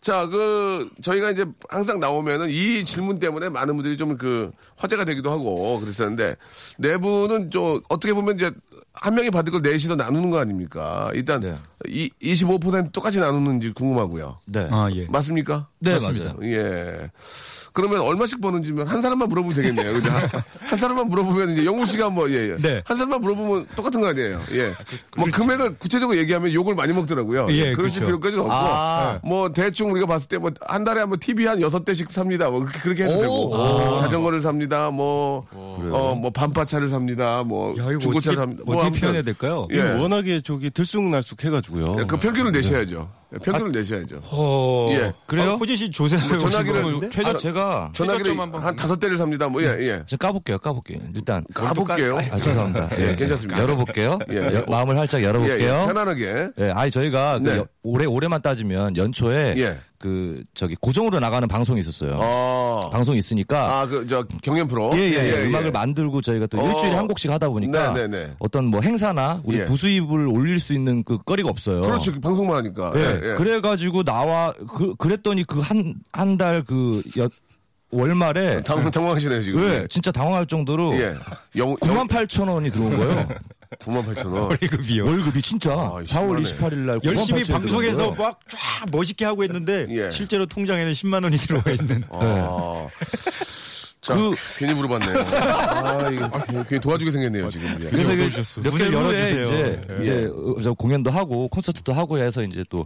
자, 0.00 0.26
그, 0.26 0.88
저희가 1.02 1.30
이제 1.32 1.44
항상 1.68 2.00
나오면은 2.00 2.48
이 2.50 2.84
질문 2.84 3.18
때문에 3.18 3.48
많은 3.50 3.74
분들이 3.76 3.96
좀 3.96 4.16
그 4.16 4.50
화제가 4.78 5.04
되기도 5.04 5.30
하고 5.30 5.78
그랬었는데 5.80 6.36
네 6.78 6.96
분은 6.96 7.50
좀 7.50 7.80
어떻게 7.88 8.14
보면 8.14 8.36
이제 8.36 8.50
한 8.94 9.14
명이 9.14 9.30
받을 9.30 9.52
걸 9.52 9.60
넷이서 9.62 9.96
나누는 9.96 10.30
거 10.30 10.38
아닙니까? 10.38 11.10
일단 11.14 11.40
네. 11.40 11.54
이, 11.86 12.10
25% 12.22 12.92
똑같이 12.92 13.20
나누는지 13.20 13.70
궁금하고요. 13.70 14.38
네. 14.46 14.66
아, 14.70 14.88
예. 14.92 15.06
맞습니까? 15.08 15.68
네, 15.78 15.92
맞습니다. 15.92 16.34
맞아요. 16.38 16.52
예. 16.52 17.10
그러면 17.72 18.00
얼마씩 18.00 18.40
버는지 18.40 18.72
한 18.72 19.00
사람만 19.00 19.28
물어보면 19.28 19.54
되겠네요. 19.54 19.92
그죠? 19.92 20.10
한, 20.10 20.28
한 20.62 20.76
사람만 20.76 21.08
물어보면 21.10 21.50
이제 21.52 21.64
영우 21.64 21.86
씨가 21.86 22.10
뭐, 22.10 22.28
예, 22.30 22.50
예. 22.50 22.56
네. 22.56 22.82
한 22.84 22.96
사람만 22.96 23.20
물어보면 23.20 23.68
똑같은 23.76 24.00
거 24.00 24.08
아니에요. 24.08 24.40
예. 24.54 24.72
뭐 25.16 25.28
금액을 25.32 25.76
구체적으로 25.78 26.18
얘기하면 26.18 26.52
욕을 26.52 26.74
많이 26.74 26.92
먹더라고요. 26.92 27.46
예, 27.50 27.74
그러실 27.74 28.00
그렇죠. 28.00 28.06
필요까지는 28.06 28.40
없고. 28.46 28.52
아. 28.52 29.20
뭐 29.22 29.52
대충 29.52 29.92
우리가 29.92 30.06
봤을 30.06 30.26
때 30.28 30.38
뭐 30.38 30.50
한 30.66 30.82
달에 30.82 31.00
한번 31.00 31.20
TV 31.20 31.46
한 31.46 31.60
여섯 31.60 31.84
대씩 31.84 32.10
삽니다. 32.10 32.50
뭐 32.50 32.60
그렇게, 32.60 32.80
그렇게 32.80 33.04
해도 33.04 33.20
되고. 33.20 33.96
자전거를 33.98 34.40
삽니다. 34.40 34.90
뭐, 34.90 35.46
어, 35.52 36.18
뭐 36.20 36.30
반파차를 36.30 36.88
삽니다. 36.88 37.44
뭐 37.44 37.76
야, 37.78 37.96
중고차를 37.98 38.36
삽니다. 38.38 38.62
뭐 38.66 38.74
어떻게 38.74 38.86
아무튼. 38.88 39.00
표현해야 39.00 39.22
될까요? 39.22 39.68
예. 39.70 39.82
워낙에 39.92 40.40
저기 40.40 40.70
들쑥날쑥 40.70 41.44
해 41.44 41.50
가지고요. 41.68 42.06
그 42.06 42.16
평균을 42.16 42.52
내셔야죠. 42.52 43.10
평균을 43.42 43.72
내셔야죠. 43.72 44.20
어, 44.30 44.88
예. 44.92 45.12
그래요? 45.26 45.52
호진 45.60 45.76
씨 45.76 45.90
조세 45.90 46.16
뭐 46.16 46.38
전화기를 46.38 47.10
최저 47.10 47.36
제가 47.36 47.90
전화기를 47.92 48.38
한 48.38 48.74
다섯 48.76 48.98
대를 48.98 49.18
삽니다. 49.18 49.48
뭐, 49.48 49.62
예, 49.62 49.66
예. 49.80 50.02
저 50.06 50.16
까볼게요, 50.16 50.58
까볼게요. 50.58 50.98
일단 51.14 51.44
가볼게요. 51.52 52.16
아, 52.30 52.38
죄송합니다. 52.38 52.88
예, 52.98 53.14
괜찮습니다. 53.16 53.60
열어볼게요. 53.62 54.18
예, 54.30 54.36
예. 54.36 54.54
여- 54.56 54.64
마음을 54.68 54.96
활짝 54.98 55.20
예, 55.20 55.26
열어볼게요. 55.26 55.80
예. 55.82 55.86
편안하게. 55.86 56.48
예, 56.58 56.70
아니 56.70 56.90
저희가 56.90 57.38
그 57.38 57.48
네. 57.50 57.56
여- 57.58 57.66
올해 57.82 58.06
올해만 58.06 58.40
따지면 58.42 58.96
연초에 58.96 59.54
예. 59.58 59.78
그 59.98 60.42
저기 60.54 60.76
고정으로 60.80 61.18
나가는 61.18 61.46
방송이 61.48 61.80
있었어요. 61.80 62.16
어. 62.20 62.88
방송이 62.92 63.18
있으니까 63.18 63.80
아, 63.80 63.86
그, 63.86 64.06
저, 64.06 64.22
경연 64.42 64.68
프로? 64.68 64.92
예, 64.94 65.00
예, 65.12 65.46
음악을 65.46 65.72
만들고 65.72 66.20
저희가 66.22 66.46
또 66.46 66.60
어. 66.60 66.68
일주일에 66.70 66.94
한 66.94 67.08
곡씩 67.08 67.28
하다 67.32 67.48
보니까 67.48 67.92
네, 67.94 68.06
네, 68.06 68.26
네. 68.26 68.34
어떤 68.38 68.66
뭐 68.66 68.80
행사나 68.80 69.40
우리 69.42 69.58
예. 69.58 69.64
부수입을 69.64 70.28
올릴 70.28 70.60
수 70.60 70.72
있는 70.72 71.02
그 71.02 71.18
거리가 71.18 71.48
없어요. 71.48 71.80
그렇죠. 71.82 72.12
방송만 72.20 72.56
하니까. 72.58 72.92
예, 72.94 73.17
예, 73.22 73.30
예. 73.32 73.34
그래가지고 73.36 74.02
나와 74.04 74.52
그 74.76 74.94
그랬더니 74.96 75.44
그 75.44 75.60
한 75.60 75.94
한 76.12 76.36
달그 76.36 77.02
월말에 77.90 78.62
당, 78.64 78.90
당황하시네요, 78.90 79.42
지금. 79.42 79.62
왜 79.62 79.86
진짜 79.88 80.12
당황할 80.12 80.46
정도로 80.46 80.94
예. 81.00 81.14
영, 81.56 81.74
9만 81.76 82.06
8천 82.08 82.46
원이 82.52 82.70
들어온 82.70 82.96
거예요. 82.96 83.28
9만 83.80 84.04
8천 84.14 84.26
원. 84.32 84.42
월급이요. 84.42 85.04
월급이 85.06 85.40
진짜 85.40 85.72
아, 85.72 86.02
4월 86.02 86.04
심하네. 86.04 86.42
28일 86.42 86.74
날 86.80 86.98
9만 87.00 87.04
열심히 87.06 87.42
8천이 87.42 87.46
들어온 87.46 87.62
방송에서. 87.62 88.10
막 88.12 88.40
쫙 88.48 88.58
멋있게 88.90 89.24
하고 89.24 89.42
있는데 89.44 89.86
예. 89.90 90.10
실제로 90.10 90.44
통장에는 90.46 90.92
10만 90.92 91.22
원이 91.24 91.36
들어와 91.38 91.62
있는. 91.70 92.04
아. 92.10 92.86
자, 94.08 94.14
그- 94.16 94.30
괜히 94.58 94.74
물어봤네요. 94.74 95.18
아, 95.18 96.10
이거 96.10 96.64
괜히 96.66 96.80
도와주게 96.80 97.12
생겼네요, 97.12 97.50
지금. 97.50 97.68
예. 97.82 97.90
그래서 97.90 98.12
이게 98.14 98.22
도와주셨어. 98.22 98.60
몇 98.62 98.70
개월 98.74 98.90
문을 98.92 99.06
후에 99.06 99.14
열어주세요. 99.18 99.42
이제, 99.44 99.80
예. 99.90 100.02
이제 100.02 100.30
어, 100.34 100.56
저 100.62 100.72
공연도 100.72 101.10
하고 101.10 101.48
콘서트도 101.48 101.92
하고 101.92 102.18
해서 102.18 102.42
이제 102.42 102.64
또 102.70 102.80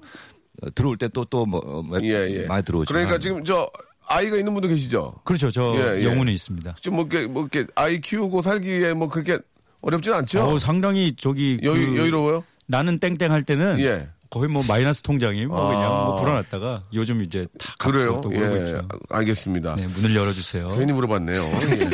어, 0.62 0.66
들어올 0.74 0.96
때 0.98 1.08
또 1.08 1.24
또뭐 1.24 1.86
예, 2.02 2.08
예. 2.42 2.46
많이 2.46 2.62
들어오죠. 2.64 2.92
그러니까 2.92 3.18
지금 3.18 3.44
저 3.44 3.70
아이가 4.08 4.36
있는 4.36 4.52
분도 4.52 4.66
계시죠? 4.68 5.14
그렇죠. 5.24 5.50
저 5.50 5.74
예, 5.76 6.00
예. 6.00 6.04
영혼이 6.04 6.32
있습니다. 6.34 6.74
지금 6.80 6.96
뭐 6.96 7.06
이렇게, 7.10 7.26
뭐 7.28 7.42
이렇게 7.50 7.66
아이 7.76 8.00
키우고 8.00 8.42
살기에 8.42 8.92
뭐 8.94 9.08
그렇게 9.08 9.38
어렵진 9.80 10.12
않죠? 10.12 10.44
어, 10.44 10.58
상당히 10.58 11.14
저기 11.16 11.58
여유, 11.62 11.92
그 11.92 11.98
여유로워요? 11.98 12.44
나는 12.66 12.98
땡땡 12.98 13.30
할 13.30 13.42
때는 13.44 13.78
예. 13.80 14.08
거의 14.32 14.48
뭐 14.48 14.64
마이너스 14.66 15.02
통장이 15.02 15.44
뭐 15.44 15.60
아. 15.62 15.68
그냥 15.68 15.90
뭐 16.06 16.16
불어났다가 16.16 16.84
요즘 16.94 17.22
이제 17.22 17.46
다 17.58 17.74
그래요? 17.78 18.18
또 18.22 18.32
예. 18.32 18.38
있죠. 18.62 18.88
알겠습니다. 19.10 19.74
네, 19.76 19.86
문을 19.86 20.16
열어주세요. 20.16 20.74
괜히 20.74 20.90
물어봤네요. 20.94 21.42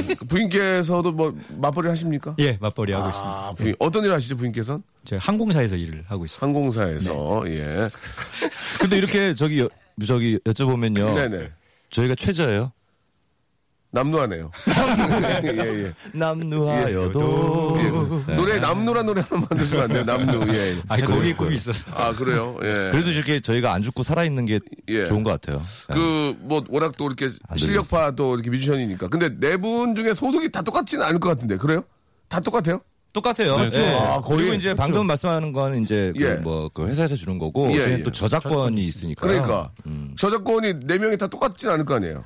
예. 0.09 0.15
부인께서도 0.29 1.11
뭐 1.11 1.37
맞벌이 1.57 1.89
하십니까? 1.89 2.37
예, 2.39 2.57
맞벌이 2.61 2.93
하고 2.93 3.09
있습니다. 3.09 3.29
아, 3.29 3.53
부인. 3.57 3.75
어떤 3.81 4.05
일 4.05 4.13
하시죠, 4.13 4.37
부인께서는? 4.37 4.85
제가 5.05 5.21
항공사에서 5.25 5.75
일을 5.75 6.05
하고 6.07 6.27
있습니다. 6.27 6.47
항공사에서, 6.47 7.43
네. 7.45 7.51
예. 7.59 7.91
근데 8.79 8.99
이렇게 8.99 9.35
저기 9.35 9.59
여- 9.59 9.69
저기 10.07 10.39
여쭤보면요. 10.45 11.15
네네. 11.19 11.51
저희가 11.91 12.15
최저예요. 12.15 12.71
남루하네요. 13.91 14.51
예, 15.45 15.85
예. 15.85 15.93
남루하여도 16.13 17.77
예. 18.29 18.35
노래, 18.37 18.59
남루란 18.59 19.07
노래 19.07 19.23
하나 19.27 19.47
만드시면 19.49 19.83
안 19.85 19.89
돼요, 19.89 20.05
남루, 20.05 20.55
예. 20.55 20.77
아, 20.89 20.97
거기 20.99 21.33
꿈이 21.33 21.55
있어서. 21.55 21.91
아, 21.95 22.13
그래요? 22.13 22.55
예. 22.63 22.91
그래도 22.93 23.11
이렇게 23.11 23.41
저희가 23.41 23.73
안 23.73 23.83
죽고 23.83 24.03
살아 24.03 24.25
있는 24.25 24.45
게 24.45 24.61
예. 24.89 25.05
좋은 25.07 25.23
것 25.23 25.31
같아요. 25.31 25.63
그, 25.89 26.37
뭐, 26.41 26.63
워낙 26.69 26.93
또 26.99 27.07
이렇게 27.07 27.31
안 27.49 27.57
실력파 27.57 28.13
또 28.13 28.35
이렇게 28.35 28.51
뮤지션이니까. 28.51 29.09
근데 29.09 29.31
네 29.39 29.57
분 29.59 29.95
중에 29.97 30.15
소득이 30.15 30.53
다 30.53 30.63
똑같지는 30.63 31.05
않을 31.05 31.19
것 31.19 31.31
같은데. 31.31 31.57
그래요? 31.57 31.83
다 32.29 32.39
똑같아요? 32.41 32.81
똑같아요. 33.13 33.57
그렇죠. 33.57 33.81
예. 33.81 33.87
아, 33.95 34.21
그리고 34.21 34.53
이제 34.55 34.75
방금 34.75 35.07
말씀하는 35.07 35.53
건 35.53 35.83
이제 35.83 36.13
예. 36.17 36.37
그 36.37 36.41
뭐그 36.43 36.87
회사에서 36.87 37.17
주는 37.17 37.39
거고 37.39 37.73
예, 37.73 37.81
저희는 37.81 37.99
예. 38.01 38.03
또 38.05 38.13
저작권이 38.13 38.81
있으니까. 38.83 39.27
그러니까. 39.27 39.73
음. 39.87 40.15
저작권이 40.17 40.75
네 40.85 40.99
명이 40.99 41.17
다 41.17 41.27
똑같지는 41.27 41.73
않을 41.75 41.85
거 41.87 41.95
아니에요? 41.95 42.23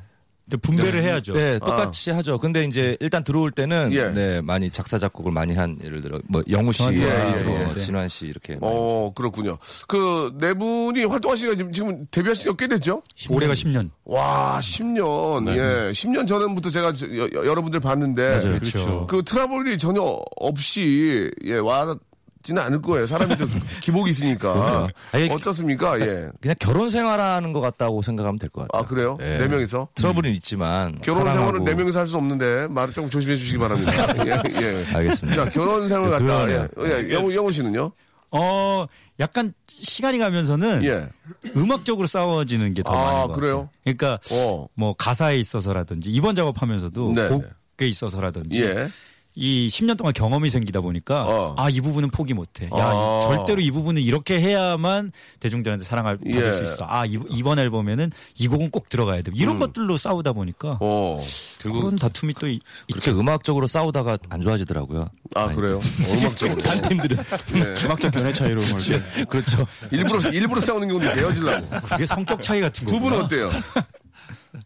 근데 0.58 0.82
분배를 0.82 1.02
해야죠. 1.02 1.32
네, 1.34 1.58
똑같이 1.58 2.10
하죠. 2.10 2.38
근데 2.38 2.64
이제 2.64 2.96
일단 3.00 3.22
들어올 3.24 3.50
때는 3.50 3.88
아. 3.88 3.92
예. 3.92 4.08
네, 4.10 4.40
많이 4.40 4.70
작사 4.70 4.98
작곡을 4.98 5.32
많이 5.32 5.54
한 5.54 5.78
예를 5.82 6.00
들어 6.00 6.20
뭐 6.28 6.42
영우 6.50 6.72
씨, 6.72 6.82
예, 6.84 7.34
예, 7.38 7.42
뭐 7.42 7.72
예. 7.74 7.80
진환 7.80 8.08
씨 8.08 8.26
이렇게 8.26 8.56
어, 8.60 9.12
그렇군요. 9.14 9.58
그 9.88 10.32
네 10.38 10.54
분이 10.54 11.04
활동하시기가 11.04 11.56
지금, 11.56 11.72
지금 11.72 12.06
데뷔하신 12.10 12.42
지가 12.42 12.54
꽤 12.58 12.66
됐죠? 12.68 13.02
올해가 13.30 13.54
10년. 13.54 13.90
와, 14.04 14.58
10년. 14.60 15.48
예. 15.56 15.92
10년 15.92 16.26
전부터 16.26 16.70
제가 16.70 16.92
저- 16.92 17.06
여, 17.16 17.28
여러분들 17.34 17.80
봤는데. 17.80 18.28
맞아요. 18.30 18.58
그렇죠. 18.58 19.06
그 19.08 19.22
트러블이 19.24 19.78
전혀 19.78 20.00
없이, 20.36 21.30
예, 21.44 21.54
와 21.58 21.96
지는 22.42 22.60
않을 22.62 22.82
거예요. 22.82 23.06
사람이 23.06 23.36
또 23.36 23.46
기복이 23.80 24.10
있으니까. 24.10 24.88
아니, 25.12 25.28
어떻습니까? 25.30 25.98
예. 26.00 26.28
그냥 26.40 26.54
결혼 26.60 26.90
생활하는 26.90 27.52
것 27.52 27.60
같다고 27.60 28.02
생각하면 28.02 28.38
될 28.38 28.50
것 28.50 28.68
같아요. 28.68 28.82
아, 28.82 28.86
그래요? 28.86 29.16
예. 29.20 29.38
네 29.38 29.48
명이서? 29.48 29.88
트러블은 29.94 30.30
있지만 30.32 30.98
결혼 31.00 31.20
사랑하고. 31.22 31.38
생활은 31.46 31.64
네 31.64 31.74
명이서 31.74 31.98
할 32.00 32.06
수 32.06 32.16
없는데, 32.16 32.66
말을 32.68 32.92
조금 32.92 33.08
조심해 33.08 33.36
주시기 33.36 33.58
바랍니다. 33.58 33.92
예, 34.26 34.42
예. 34.62 34.84
알겠습니다. 34.94 35.44
자, 35.44 35.50
결혼 35.50 35.86
생활 35.88 36.10
갔다. 36.10 36.24
예. 36.50 36.68
그러네요. 36.74 37.08
예. 37.08 37.14
영우, 37.14 37.34
영우 37.34 37.50
씨는요? 37.52 37.90
어, 38.34 38.86
약간 39.20 39.52
시간이 39.68 40.18
가면서는 40.18 40.84
예. 40.84 41.08
음악적으로 41.56 42.06
싸워지는 42.06 42.72
게더 42.74 42.90
아, 42.90 43.04
많은 43.12 43.26
것 43.28 43.32
그래요? 43.34 43.56
같아요. 43.56 43.70
그러니까 43.84 44.18
어. 44.32 44.66
뭐 44.74 44.94
가사에 44.96 45.36
있어서라든지 45.38 46.10
이번 46.10 46.34
작업하면서도 46.34 47.12
네, 47.14 47.28
곡에 47.28 47.88
있어서라든지 47.88 48.62
예. 48.62 48.88
이 49.34 49.68
10년 49.68 49.96
동안 49.96 50.12
경험이 50.12 50.50
생기다 50.50 50.80
보니까 50.82 51.24
어. 51.26 51.54
아이 51.56 51.80
부분은 51.80 52.10
포기 52.10 52.34
못해. 52.34 52.66
야 52.66 52.70
아. 52.72 53.20
이- 53.22 53.26
절대로 53.36 53.60
이 53.62 53.70
부분은 53.70 54.02
이렇게 54.02 54.38
해야만 54.40 55.10
대중들한테 55.40 55.86
사랑을 55.86 56.18
받을 56.18 56.34
예. 56.46 56.50
수 56.52 56.62
있어. 56.64 56.84
아 56.86 57.06
이, 57.06 57.18
이번 57.30 57.58
앨범에는 57.58 58.10
이 58.38 58.48
곡은 58.48 58.70
꼭 58.70 58.90
들어가야 58.90 59.22
돼. 59.22 59.32
이런 59.34 59.58
것들로 59.58 59.96
싸우다 59.96 60.34
보니까 60.34 60.72
음. 60.72 60.76
어. 60.80 61.20
그런 61.62 61.96
다툼이 61.96 62.34
또 62.34 62.46
이- 62.46 62.60
그렇게 62.92 63.10
음악적으로 63.10 63.66
싸우다가 63.66 64.18
안 64.28 64.40
좋아지더라고요. 64.42 65.08
아, 65.34 65.46
그래요? 65.54 65.78
어, 65.78 65.80
음악적으로. 66.20 66.60
한 66.68 66.82
팀들은 66.82 67.16
예. 67.56 67.84
음악적 67.86 68.12
견해 68.12 68.32
차이로 68.34 68.60
뭐 68.60 68.78
이렇게. 68.78 69.24
그렇죠. 69.24 69.66
일부러, 69.90 70.30
일부러 70.30 70.60
싸우는 70.60 70.88
경우도 70.88 71.06
헤어지려고. 71.18 71.68
그게 71.88 72.04
성격 72.04 72.42
차이 72.42 72.60
같은 72.60 72.84
거. 72.84 72.92
두 72.92 73.00
분은 73.00 73.22
어때요? 73.22 73.50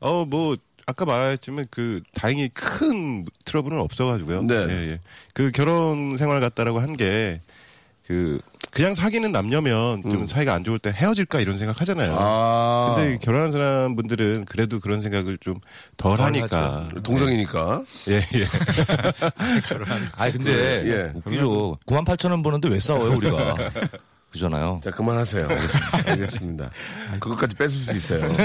어, 0.01 0.25
뭐, 0.25 0.57
아까 0.87 1.05
말했지만 1.05 1.67
그, 1.71 2.01
다행히 2.15 2.49
큰 2.49 3.25
트러블은 3.45 3.79
없어가지고요. 3.79 4.43
네. 4.43 4.55
예, 4.55 4.91
예. 4.93 5.01
그 5.35 5.51
결혼 5.51 6.17
생활 6.17 6.41
같다라고 6.41 6.79
한 6.81 6.97
게, 6.97 7.41
그, 8.07 8.41
그냥 8.71 8.95
사귀는 8.95 9.33
남녀면 9.33 10.03
좀 10.03 10.27
사이가 10.27 10.53
안 10.55 10.63
좋을 10.63 10.79
때 10.79 10.91
헤어질까 10.95 11.41
이런 11.41 11.59
생각 11.59 11.81
하잖아요. 11.81 12.11
음. 12.11 12.17
아. 12.19 12.95
근데 12.97 13.19
결혼한 13.19 13.51
사람 13.51 13.97
분들은 13.97 14.45
그래도 14.45 14.79
그런 14.81 15.01
생각을 15.03 15.39
좀 15.39 15.57
덜 15.97 16.21
하니까. 16.21 16.85
동성이니까. 17.03 17.83
예, 18.09 18.17
예. 18.35 18.45
아 20.17 20.31
근데 20.31 20.53
예. 20.87 21.13
웃기죠. 21.15 21.79
9만 21.87 22.05
8천 22.05 22.31
원 22.31 22.43
버는데 22.43 22.69
왜 22.69 22.79
싸워요 22.79 23.17
우리가? 23.17 23.57
그잖아요. 24.37 24.81
자, 24.85 24.91
그만하세요. 24.91 25.49
알겠습니다. 25.49 25.99
알겠습니다. 26.13 26.71
그것까지 27.21 27.57
뺏을 27.57 27.71
수 27.71 27.97
있어요. 27.97 28.33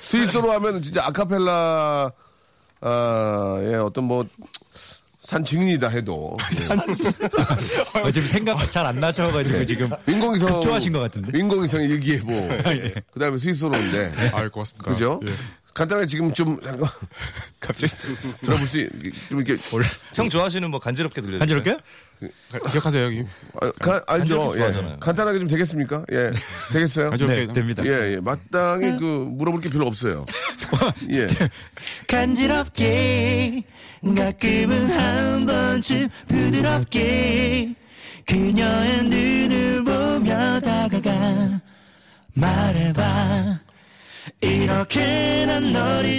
스위스로 0.00 0.50
하면 0.52 0.82
진짜 0.82 1.04
아카펠라, 1.06 2.10
아, 2.80 3.58
예, 3.62 3.74
어떤 3.76 4.04
뭐, 4.04 4.24
산 5.18 5.44
증인이다 5.44 5.88
해도. 5.88 6.36
예. 7.94 8.00
어, 8.00 8.10
지금 8.10 8.26
생각 8.26 8.70
잘 8.70 8.86
안 8.86 8.98
나셔가지고 8.98 9.64
지금 9.66 9.90
민공이성. 10.06 10.54
급조하신 10.54 10.92
것 10.92 11.00
같은데. 11.00 11.30
민공이성 11.32 11.82
일기예보. 11.82 12.48
그 13.12 13.20
다음에 13.20 13.38
스위스로 13.38 13.76
인데. 13.76 14.12
아, 14.32 14.48
고맙습니다. 14.48 14.90
그죠? 14.90 15.20
간단하게 15.74 16.06
지금 16.06 16.32
좀, 16.32 16.60
잠깐. 16.62 16.88
갑자기 17.60 17.92
들어볼 18.40 18.66
수, 18.66 18.80
있- 18.80 18.88
좀 19.28 19.40
이렇게. 19.40 19.56
형 20.14 20.28
좋아하시는 20.28 20.70
뭐 20.70 20.80
간지럽게 20.80 21.20
들려요. 21.20 21.38
간지럽게? 21.38 21.76
가- 22.52 22.70
기억하세요, 22.70 23.04
여기. 23.04 23.24
아, 23.60 23.70
가, 23.80 24.02
알죠? 24.06 24.50
간지럽게 24.50 24.60
예. 24.90 24.96
간단하게 25.00 25.38
좀 25.38 25.48
되겠습니까? 25.48 26.04
예. 26.12 26.32
되겠어요? 26.72 27.10
간지럽게. 27.10 27.46
네, 27.46 27.52
됩니다. 27.52 27.82
예, 27.86 28.14
예. 28.14 28.20
마땅히 28.20 28.96
그, 28.98 29.04
물어볼 29.30 29.60
게 29.60 29.70
별로 29.70 29.86
없어요. 29.86 30.24
예. 31.12 31.26
간지럽게 32.08 33.62
가끔은 34.16 34.90
한 34.90 35.46
번쯤 35.46 36.08
부드럽게 36.28 37.74
그녀의 38.26 39.04
눈을 39.04 39.84
보며 39.84 40.60
다가가 40.60 41.60
말해봐 42.34 43.59
이렇게 44.42 45.44
난 45.46 45.72
너를 45.72 46.14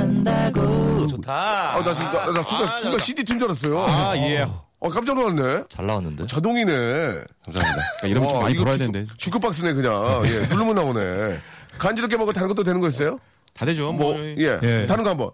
사랑한다고 0.00 1.06
좋다. 1.06 1.76
아, 1.76 1.82
나 1.84 1.94
지금, 1.94 2.12
나, 2.12 2.32
나 2.32 2.42
순간, 2.42 2.76
순간 2.78 3.00
CD 3.00 3.22
튼줄 3.24 3.48
알았어요. 3.48 3.80
아 3.86 4.16
예. 4.16 4.46
어, 4.80 4.90
깜짝 4.90 5.14
놀랐네. 5.14 5.64
잘 5.70 5.86
나왔는데. 5.86 6.26
자동이네. 6.26 6.72
감사합니다. 6.74 7.82
그러니까 8.00 8.06
이러면 8.08 8.28
좀 8.28 8.36
와, 8.38 8.42
많이 8.44 8.54
이거 8.54 8.64
벌어야 8.64 8.72
주- 8.76 8.78
되는데. 8.86 9.06
주크박스네, 9.16 9.72
그냥. 9.72 10.22
예, 10.26 10.46
누르면 10.48 10.74
나오네. 10.74 11.38
간지럽게 11.78 12.16
먹고 12.16 12.32
다른 12.32 12.48
것도 12.48 12.62
되는 12.64 12.80
거 12.80 12.88
있어요? 12.88 13.18
다 13.54 13.64
되죠. 13.64 13.92
뭐, 13.92 14.12
뭐. 14.14 14.20
예. 14.20 14.58
예. 14.62 14.86
다른 14.86 15.04
거 15.04 15.10
한번. 15.10 15.30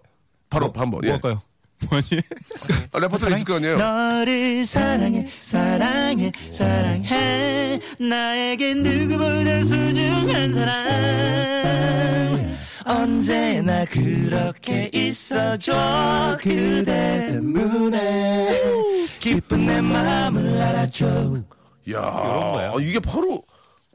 바로 0.49 0.71
한번. 0.75 1.01
예. 1.03 1.07
뭐 1.07 1.13
할까요? 1.15 1.39
뭐니? 1.89 2.07
아, 2.91 2.99
레퍼토리 2.99 3.33
있을 3.33 3.45
거 3.45 3.55
아니에요? 3.55 3.77
너를 3.77 4.65
사랑해 4.65 5.27
사랑해 5.39 6.31
사랑해 6.51 7.79
나에게 7.99 8.73
누구보다 8.75 9.63
소중한 9.63 10.51
사랑 10.53 10.83
언제나 12.85 13.85
그렇게 13.85 14.89
있어줘 14.93 16.37
그대 16.41 17.31
때문에 17.31 18.61
기쁜 19.19 19.65
내 19.65 19.81
마음을 19.81 20.61
알아줘 20.61 21.41
이야. 21.87 21.99
아, 21.99 22.73
이게 22.79 22.97
바로, 22.99 23.42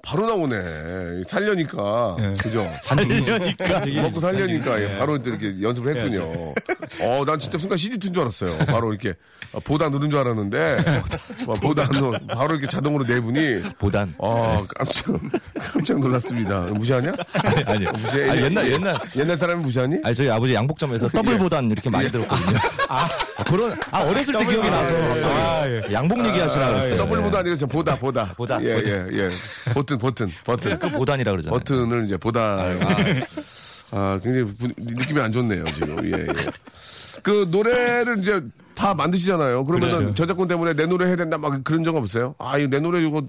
바로 0.08 0.26
나오네. 0.26 1.22
살려니까. 1.26 2.16
그죠? 2.38 2.66
살려니까. 2.80 3.80
먹고 4.00 4.20
살려니까 4.20 4.80
예, 4.80 4.96
바로 4.96 5.16
이렇게 5.16 5.60
연습을 5.60 5.94
했군요. 5.94 6.54
어, 7.02 7.24
난 7.26 7.38
진짜 7.38 7.58
순간 7.58 7.76
CD 7.76 7.98
튼줄 7.98 8.22
알았어요. 8.22 8.56
바로 8.66 8.90
이렇게 8.90 9.14
어, 9.52 9.60
보다 9.60 9.90
누른 9.90 10.08
줄 10.08 10.18
알았는데 10.18 10.78
누 11.92 12.12
바로 12.28 12.54
이렇게 12.54 12.66
자동으로 12.66 13.04
네 13.04 13.20
분이 13.20 13.74
보단. 13.78 14.14
어 14.16 14.66
깜짝 14.78 15.20
깜짝 15.72 16.00
놀랐습니다. 16.00 16.60
무시하냐? 16.62 17.12
아니, 17.44 17.62
아니요. 17.64 17.90
무시해? 17.92 18.30
아, 18.30 18.36
옛날, 18.36 18.72
옛날. 18.72 18.96
옛날 19.14 19.36
사람이 19.36 19.62
무시하니? 19.62 19.98
아니, 20.04 20.14
저희 20.14 20.30
아버지 20.30 20.54
양복점에서 20.54 21.08
더블 21.08 21.36
보단 21.36 21.70
이렇게 21.70 21.90
많이 21.90 22.10
들었거든요. 22.10 22.58
아, 22.88 23.06
그런, 23.44 23.78
아, 23.90 24.04
어렸을 24.04 24.38
때 24.38 24.46
기억이 24.46 24.70
나서. 24.70 24.94
갑자기 25.08 25.92
양복 25.92 26.24
얘기하시나 26.26 26.68
그랬어요. 26.68 26.96
더블보다 26.96 27.38
아니라 27.40 27.56
저 27.56 27.66
보다 27.66 27.98
보다 27.98 28.32
보다, 28.36 28.62
예. 28.62 28.68
예 28.68 29.06
예. 29.12 29.30
버튼 29.98 30.30
버튼 30.44 30.78
버튼 30.78 30.78
그 30.78 30.96
보단이라 30.96 31.32
그러잖아요. 31.32 31.58
버튼을 31.58 32.04
이제 32.04 32.16
보다. 32.16 32.40
아, 32.60 32.78
아, 33.90 34.20
굉장히 34.22 34.52
분- 34.54 34.74
느낌이 34.76 35.20
안 35.20 35.32
좋네요, 35.32 35.64
지금. 35.74 36.04
예, 36.06 36.22
예. 36.22 36.26
그 37.22 37.46
노래를 37.50 38.18
이제 38.18 38.40
다 38.78 38.94
만드시잖아요. 38.94 39.64
그러면은. 39.64 40.14
저작권 40.14 40.46
때문에 40.46 40.74
내 40.74 40.86
노래 40.86 41.06
해야 41.06 41.16
된다 41.16 41.36
막 41.36 41.64
그런 41.64 41.82
적 41.82 41.96
없어요? 41.96 42.36
아, 42.38 42.56
이거 42.58 42.68
내 42.70 42.78
노래 42.78 43.00
이거 43.04 43.24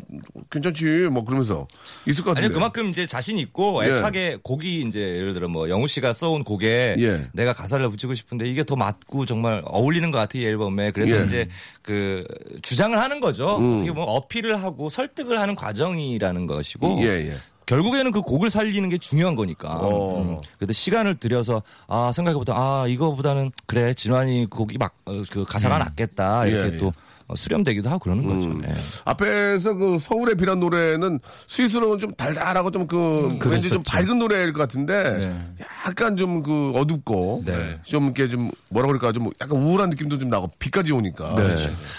괜찮지. 0.51 1.09
뭐 1.11 1.23
그러면서. 1.25 1.67
있을 2.05 2.23
것 2.23 2.31
같은데. 2.31 2.45
아니 2.45 2.53
그만큼 2.53 2.89
이제 2.89 3.07
자신 3.07 3.39
있고 3.39 3.83
예. 3.83 3.89
애착에 3.89 4.37
곡이 4.43 4.81
이제 4.87 4.99
예를 4.99 5.33
들어 5.33 5.47
뭐 5.47 5.67
영우 5.69 5.87
씨가 5.87 6.13
써온 6.13 6.43
곡에 6.43 6.97
예. 6.99 7.27
내가 7.33 7.53
가사를 7.53 7.89
붙이고 7.89 8.13
싶은데 8.13 8.47
이게 8.47 8.63
더 8.63 8.75
맞고 8.75 9.25
정말 9.25 9.63
어울리는 9.65 10.11
것 10.11 10.19
같아 10.19 10.37
이 10.37 10.45
앨범에 10.45 10.91
그래서 10.91 11.15
예. 11.15 11.19
음. 11.21 11.25
이제 11.25 11.47
그 11.81 12.23
주장을 12.61 12.97
하는 12.97 13.19
거죠 13.19 13.55
어떻게 13.55 13.91
보면 13.91 14.07
어필을 14.07 14.61
하고 14.61 14.89
설득을 14.89 15.39
하는 15.39 15.55
과정이라는 15.55 16.45
것이고 16.45 16.99
예, 17.01 17.07
예. 17.07 17.37
결국에는 17.69 18.11
그 18.11 18.21
곡을 18.21 18.49
살리는 18.49 18.89
게 18.89 18.97
중요한 18.97 19.35
거니까. 19.35 19.69
어. 19.69 20.21
음. 20.21 20.37
그래도 20.57 20.73
시간을 20.73 21.15
들여서 21.15 21.61
아 21.87 22.11
생각해보다 22.13 22.53
아 22.55 22.85
이거보다는 22.87 23.51
그래 23.65 23.93
진환이 23.93 24.47
곡이 24.49 24.77
막 24.77 24.93
그 25.29 25.45
가사가 25.45 25.79
낫겠다 25.79 26.45
이렇게 26.45 26.69
예, 26.69 26.73
예. 26.73 26.77
또 26.77 26.93
어, 27.27 27.35
수렴되기도 27.35 27.89
하고 27.89 27.99
그러는 27.99 28.25
거죠. 28.25 28.53
네. 28.59 28.73
앞에서 29.05 29.73
그 29.75 29.97
서울의 29.99 30.35
비란 30.35 30.59
노래는 30.59 31.19
스위스로는 31.47 31.99
좀 31.99 32.13
달달하고 32.13 32.71
좀그 32.71 33.39
왠지 33.45 33.69
좀. 33.69 33.83
밝은 33.83 34.17
노래일 34.19 34.53
것 34.53 34.59
같은데 34.59 35.19
네. 35.19 35.45
약간 35.85 36.15
좀 36.17 36.43
그 36.43 36.71
어둡고 36.75 37.43
네. 37.45 37.79
좀 37.83 38.05
이렇게 38.05 38.27
좀 38.27 38.49
뭐라 38.69 38.87
그럴까 38.87 39.11
좀 39.11 39.29
약간 39.41 39.57
우울한 39.57 39.89
느낌도 39.89 40.17
좀 40.17 40.29
나고 40.29 40.49
비까지 40.59 40.91
오니까 40.91 41.33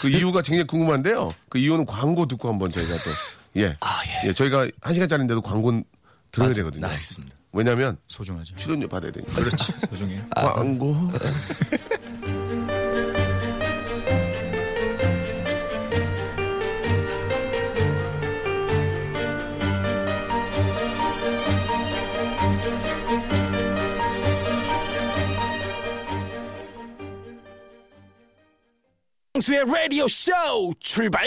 그 0.00 0.08
이유가 0.08 0.40
굉장히 0.42 0.66
궁금한데요. 0.66 1.32
그 1.48 1.58
이유는 1.58 1.84
광고 1.86 2.26
듣고 2.26 2.48
한번 2.48 2.70
저희가 2.72 2.92
또 2.92 3.10
예. 3.56 3.76
예. 4.24 4.32
저희가 4.32 4.68
한 4.80 4.94
시간짜리인데도 4.94 5.40
광고 5.42 5.80
들어야 6.32 6.52
되거든요. 6.52 6.86
네, 6.86 6.92
알겠습니다. 6.92 7.36
왜냐면 7.52 7.96
소중하죠. 8.06 8.54
출연료 8.56 8.88
받아야 8.88 9.10
되니까. 9.10 9.34
그렇지. 9.34 9.72
소중해요. 9.90 10.24
광고. 10.34 11.10
박명수의 29.40 29.64
라디오 29.66 30.06
쇼 30.06 30.32
출발! 30.78 31.26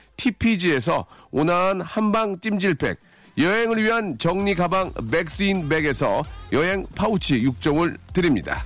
TPG에서 0.21 1.05
온화한 1.31 1.81
한방 1.81 2.39
찜질팩, 2.39 2.99
여행을 3.37 3.81
위한 3.81 4.17
정리 4.19 4.53
가방 4.53 4.91
맥스인 5.09 5.67
백에서 5.67 6.23
여행 6.51 6.85
파우치 6.95 7.41
6종을 7.41 7.97
드립니다. 8.13 8.63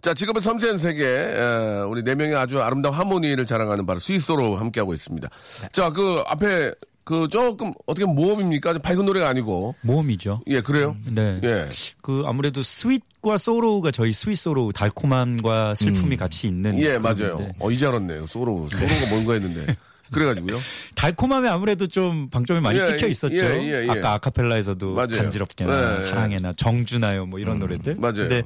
자, 0.00 0.12
지금은 0.12 0.40
섬세한 0.40 0.78
세계, 0.78 1.04
에, 1.06 1.80
우리 1.88 2.02
네 2.02 2.14
명의 2.14 2.36
아주 2.36 2.62
아름다운 2.62 2.94
하모니를 2.94 3.46
자랑하는 3.46 3.86
바로 3.86 3.98
스윗소로우 3.98 4.56
함께하고 4.56 4.92
있습니다. 4.92 5.28
자, 5.72 5.90
그 5.90 6.22
앞에 6.26 6.72
그 7.04 7.28
조금 7.28 7.72
어떻게 7.86 8.06
모험입니까? 8.06 8.78
밝은 8.78 9.04
노래가 9.04 9.28
아니고. 9.28 9.74
모험이죠. 9.82 10.40
예, 10.48 10.60
그래요? 10.62 10.96
네. 11.06 11.38
예. 11.44 11.68
그 12.02 12.22
아무래도 12.26 12.62
sweet과 12.62 13.36
sorrow가 13.36 13.90
저희 13.90 14.12
스윗 14.12 14.36
소로우 14.36 14.72
달콤함과 14.72 15.74
슬픔이 15.74 16.16
같이 16.16 16.46
있는 16.46 16.78
예, 16.80 16.96
맞아요. 16.98 17.36
건데 17.36 17.52
어, 17.58 17.70
이제 17.70 17.86
알았네요. 17.86 18.26
Sorrow. 18.26 18.68
Sorrow가 18.70 19.10
뭔가 19.10 19.34
했는데. 19.34 19.76
그래가지고요. 20.10 20.58
달콤함에 20.94 21.48
아무래도 21.48 21.86
좀 21.86 22.28
방점이 22.30 22.60
많이 22.60 22.78
예, 22.78 22.84
찍혀 22.84 23.06
있었죠. 23.08 23.36
예, 23.36 23.62
예, 23.62 23.84
예. 23.86 23.90
아까 23.90 24.14
아카펠라에서도 24.14 24.94
맞아요. 24.94 25.08
간지럽게나 25.08 25.92
예, 25.92 25.96
예. 25.96 26.00
사랑해나 26.00 26.52
정주나요 26.54 27.26
뭐 27.26 27.38
이런 27.38 27.58
노래들. 27.58 27.96
맞아요. 27.96 28.14
근데 28.14 28.42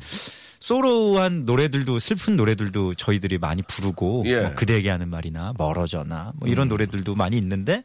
sorrow한 0.60 1.42
노래들도 1.42 1.98
슬픈 1.98 2.36
노래들도 2.36 2.94
저희들이 2.94 3.38
많이 3.38 3.62
부르고 3.62 4.24
예. 4.26 4.36
음. 4.38 4.42
뭐 4.42 4.54
그대에게 4.54 4.90
하는 4.90 5.08
말이나 5.08 5.54
멀어져나 5.56 6.32
뭐 6.36 6.48
이런 6.48 6.68
노래들도 6.68 7.14
많이 7.14 7.36
있는데 7.36 7.84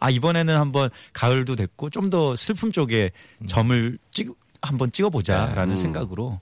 아 0.00 0.08
이번에는 0.10 0.56
한번 0.56 0.88
가을도 1.12 1.56
됐고 1.56 1.90
좀 1.90 2.06
더 2.06 2.36
슬픔 2.36 2.70
쪽에 2.70 3.10
음. 3.40 3.46
점을 3.48 3.98
찍 4.12 4.32
한번 4.62 4.92
찍어보자라는 4.92 5.76
생각으로 5.76 6.40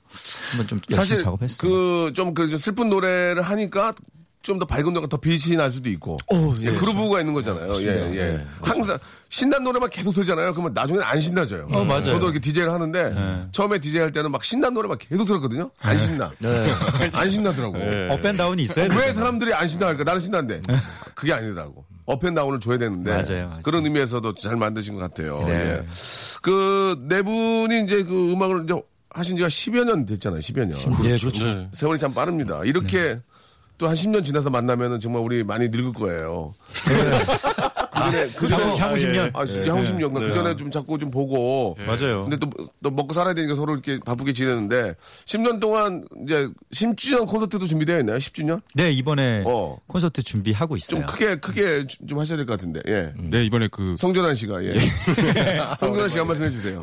한번 0.51 0.67
좀 0.67 0.79
열심히 0.91 0.97
사실 0.97 1.25
작업했어요. 1.25 1.71
그좀그 2.07 2.59
슬픈 2.59 2.91
노래를 2.91 3.41
하니까 3.43 3.95
좀 4.45 4.59
더 4.59 4.67
밝은 4.67 4.85
노래가 4.85 5.07
더 5.09 5.17
빛이 5.17 5.57
날 5.57 5.73
수도 5.73 5.89
있고. 5.91 6.19
예, 6.61 6.71
그루브가 6.71 7.19
있는 7.21 7.33
거잖아요. 7.33 7.75
예, 7.83 8.17
예. 8.17 8.47
항상 8.61 8.99
신난 9.31 9.65
노래만 9.65 9.89
계속 9.91 10.13
들잖아요. 10.13 10.53
그러면 10.53 10.73
나중에는 10.75 11.05
안 11.05 11.19
신나져요. 11.19 11.67
어, 11.73 11.83
맞아요. 11.83 12.03
저도 12.03 12.27
이렇게 12.27 12.39
DJ를 12.41 12.71
하는데 12.73 13.49
처음에 13.51 13.79
DJ 13.79 14.01
할 14.03 14.13
때는 14.13 14.31
막 14.31 14.45
신난 14.45 14.75
노래만 14.75 14.99
계속 14.99 15.25
들었거든요. 15.25 15.71
안 15.81 15.99
신나. 15.99 16.31
안 17.13 17.31
신나더라고. 17.31 17.77
up 18.13 18.23
and 18.23 18.38
down이 18.38 18.63
있어야 18.63 18.87
왜. 18.95 19.13
사람들이 19.15 19.53
안 19.55 19.67
신나할까? 19.67 20.05
나는 20.05 20.21
신난데. 20.21 20.61
그게 21.15 21.33
아니더라고. 21.33 21.85
업앤다운을 22.05 22.61
줘야 22.61 22.77
되는데. 22.77 23.11
맞아요, 23.11 23.49
맞아요. 23.49 23.61
그런 23.63 23.85
의미에서도 23.87 24.35
잘 24.35 24.57
만드신 24.57 24.95
것 24.95 25.01
같아요. 25.01 25.41
네. 25.47 25.79
예. 25.79 25.87
그, 26.43 26.97
네 27.09 27.23
분이 27.23 27.85
이제 27.85 28.05
그 28.05 28.33
음악을 28.33 28.65
이제 28.65 28.75
하신 29.09 29.37
지가 29.39 29.49
10여 29.49 29.85
년 29.85 30.05
됐잖아요. 30.05 30.41
10여 30.41 30.67
년. 30.67 30.77
예, 31.05 31.17
그렇죠. 31.17 31.69
세월이 31.73 31.99
참 31.99 32.13
빠릅니다. 32.13 32.61
이렇게 32.65 33.21
또 33.79 33.89
한 33.89 33.95
10년 33.95 34.25
지나서 34.25 34.51
만나면은 34.51 35.01
정말 35.01 35.23
우리 35.23 35.43
많이 35.45 35.69
늙을 35.69 35.93
거예요. 35.93 36.55
그전에, 38.11 38.29
그 38.35 38.49
전에, 38.49 38.77
향후 38.77 38.97
10년. 38.97 39.31
아, 39.35 39.47
진짜 39.47 39.71
향후 39.73 39.83
10년. 39.83 40.15
그 40.15 40.33
전에 40.33 40.57
좀 40.57 40.71
자꾸 40.71 40.99
좀 40.99 41.11
보고. 41.11 41.77
맞아요. 41.87 42.23
근데 42.29 42.37
또, 42.37 42.49
또 42.83 42.91
먹고 42.91 43.13
살아야 43.15 43.35
되니까 43.35 43.55
서로 43.55 43.73
이렇게 43.75 43.99
바쁘게 44.05 44.33
지내는데 44.33 44.95
10년 45.27 45.61
동안 45.61 46.05
이제 46.25 46.49
10주년 46.73 47.27
콘서트도 47.27 47.67
준비되어 47.67 48.01
있나요? 48.01 48.19
10주년? 48.19 48.61
네 48.75 48.91
이번에 48.93 49.43
어. 49.47 49.77
콘서트 49.87 50.23
준비하고 50.23 50.77
있어요. 50.77 51.01
좀 51.01 51.07
크게, 51.07 51.37
크게 51.37 51.87
주- 51.87 52.07
좀 52.07 52.19
하셔야 52.19 52.37
될 52.37 52.47
것 52.47 52.53
같은데. 52.53 52.81
예. 52.89 53.13
네, 53.17 53.45
이번에 53.45 53.69
그, 53.69 53.95
성전환 53.99 54.35
씨가, 54.35 54.63
예. 54.65 54.75
성전환 55.79 56.09
씨가 56.09 56.21
한 56.23 56.29
말씀 56.29 56.45
해주세요. 56.45 56.83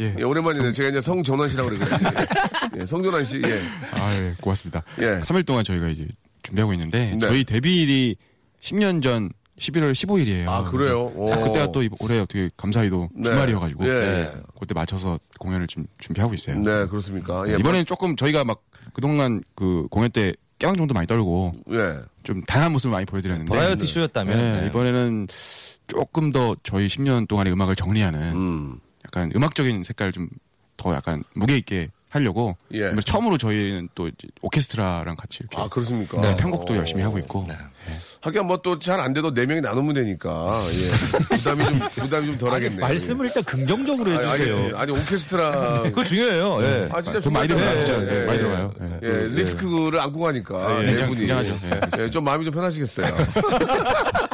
예. 0.00 0.14
예, 0.18 0.22
오랜만이네. 0.22 0.72
제가 0.72 0.88
이제 0.90 1.00
성전환 1.00 1.48
씨라고 1.48 1.70
그러거든요. 1.70 2.10
예, 2.80 2.86
성전환 2.86 3.24
씨, 3.24 3.42
예. 3.44 3.60
아, 3.92 4.14
예, 4.14 4.34
고맙습니다. 4.40 4.82
예. 5.00 5.20
3일 5.20 5.46
동안 5.46 5.64
저희가 5.64 5.88
이제 5.88 6.06
준비하고 6.42 6.72
있는데, 6.74 7.12
네. 7.12 7.18
저희 7.18 7.44
데뷔일이 7.44 8.16
10년 8.62 9.02
전 9.02 9.30
11월 9.58 9.92
15일이에요. 9.92 10.48
아, 10.48 10.64
그래요? 10.70 11.12
오. 11.14 11.30
그때가 11.30 11.72
또 11.72 11.82
올해 12.00 12.18
어떻게 12.18 12.50
감사히도 12.56 13.08
네. 13.14 13.22
주말이어가지고, 13.22 13.84
예. 13.86 13.92
네, 13.92 14.32
그때 14.58 14.74
맞춰서 14.74 15.18
공연을 15.38 15.66
지금 15.66 15.86
준비하고 15.98 16.34
있어요. 16.34 16.58
네, 16.60 16.86
그렇습니까? 16.86 17.44
예. 17.48 17.54
이번에는 17.54 17.86
조금 17.86 18.16
저희가 18.16 18.44
막 18.44 18.62
그동안 18.92 19.42
그 19.54 19.86
공연 19.90 20.10
때 20.10 20.32
깨방정도 20.58 20.94
많이 20.94 21.06
떨고, 21.06 21.52
예. 21.70 21.96
좀 22.22 22.42
다양한 22.44 22.72
모습을 22.72 22.92
많이 22.92 23.06
보여드렸는데, 23.06 23.48
버라이어티 23.48 23.86
쇼였다면 23.86 24.36
네, 24.36 24.60
네. 24.60 24.66
이번에는 24.66 25.26
조금 25.86 26.32
더 26.32 26.56
저희 26.62 26.86
10년 26.86 27.28
동안의 27.28 27.52
음악을 27.52 27.76
정리하는 27.76 28.32
음. 28.32 28.80
약간 29.04 29.30
음악적인 29.34 29.84
색깔을 29.84 30.12
좀더 30.12 30.94
약간 30.94 31.22
무게 31.34 31.56
있게 31.56 31.88
하려고 32.16 32.56
예. 32.72 32.90
처음으로 33.04 33.38
저희는 33.38 33.88
또 33.94 34.10
오케스트라랑 34.42 35.16
같이 35.16 35.38
이렇게 35.40 35.56
아, 35.56 35.68
그렇습니까? 35.68 36.20
네, 36.20 36.34
편곡도 36.36 36.76
열심히 36.76 37.02
하고 37.02 37.18
있고 37.18 37.46
하긴 38.22 38.46
뭐 38.46 38.56
또 38.62 38.78
잘 38.80 38.98
안 39.00 39.12
돼도 39.12 39.32
네 39.34 39.46
명이 39.46 39.60
나누면 39.60 39.94
되니까 39.94 40.64
예. 40.72 41.36
부담이 41.36 41.64
좀 41.64 41.78
부담이 41.94 42.26
좀 42.26 42.38
덜하겠네요. 42.38 42.80
말씀을 42.80 43.26
일단 43.26 43.44
긍정적으로 43.44 44.10
아니, 44.10 44.18
해주세요. 44.18 44.32
알겠습니다. 44.32 44.80
아니 44.80 44.92
오케스트라 44.92 45.82
그거 45.84 46.02
중요해요. 46.04 46.58
예. 46.62 46.88
아 46.92 47.00
진짜 47.02 47.20
돈 47.20 47.32
많이 47.34 47.46
중요하잖아요. 47.48 47.84
들어가요. 47.84 48.08
예, 48.08 48.20
네, 48.20 48.26
많이 48.26 48.38
예. 48.38 48.42
들어가요. 48.42 48.74
예. 48.80 48.98
예, 49.08 49.28
리스크를 49.28 50.00
안고 50.00 50.18
가니까 50.20 50.78
네 50.80 50.86
굉장히- 50.86 51.14
분이. 51.14 51.30
예. 51.30 52.02
예, 52.04 52.10
좀 52.10 52.24
마음이 52.24 52.44
좀 52.44 52.52
편하시겠어요. 52.54 53.16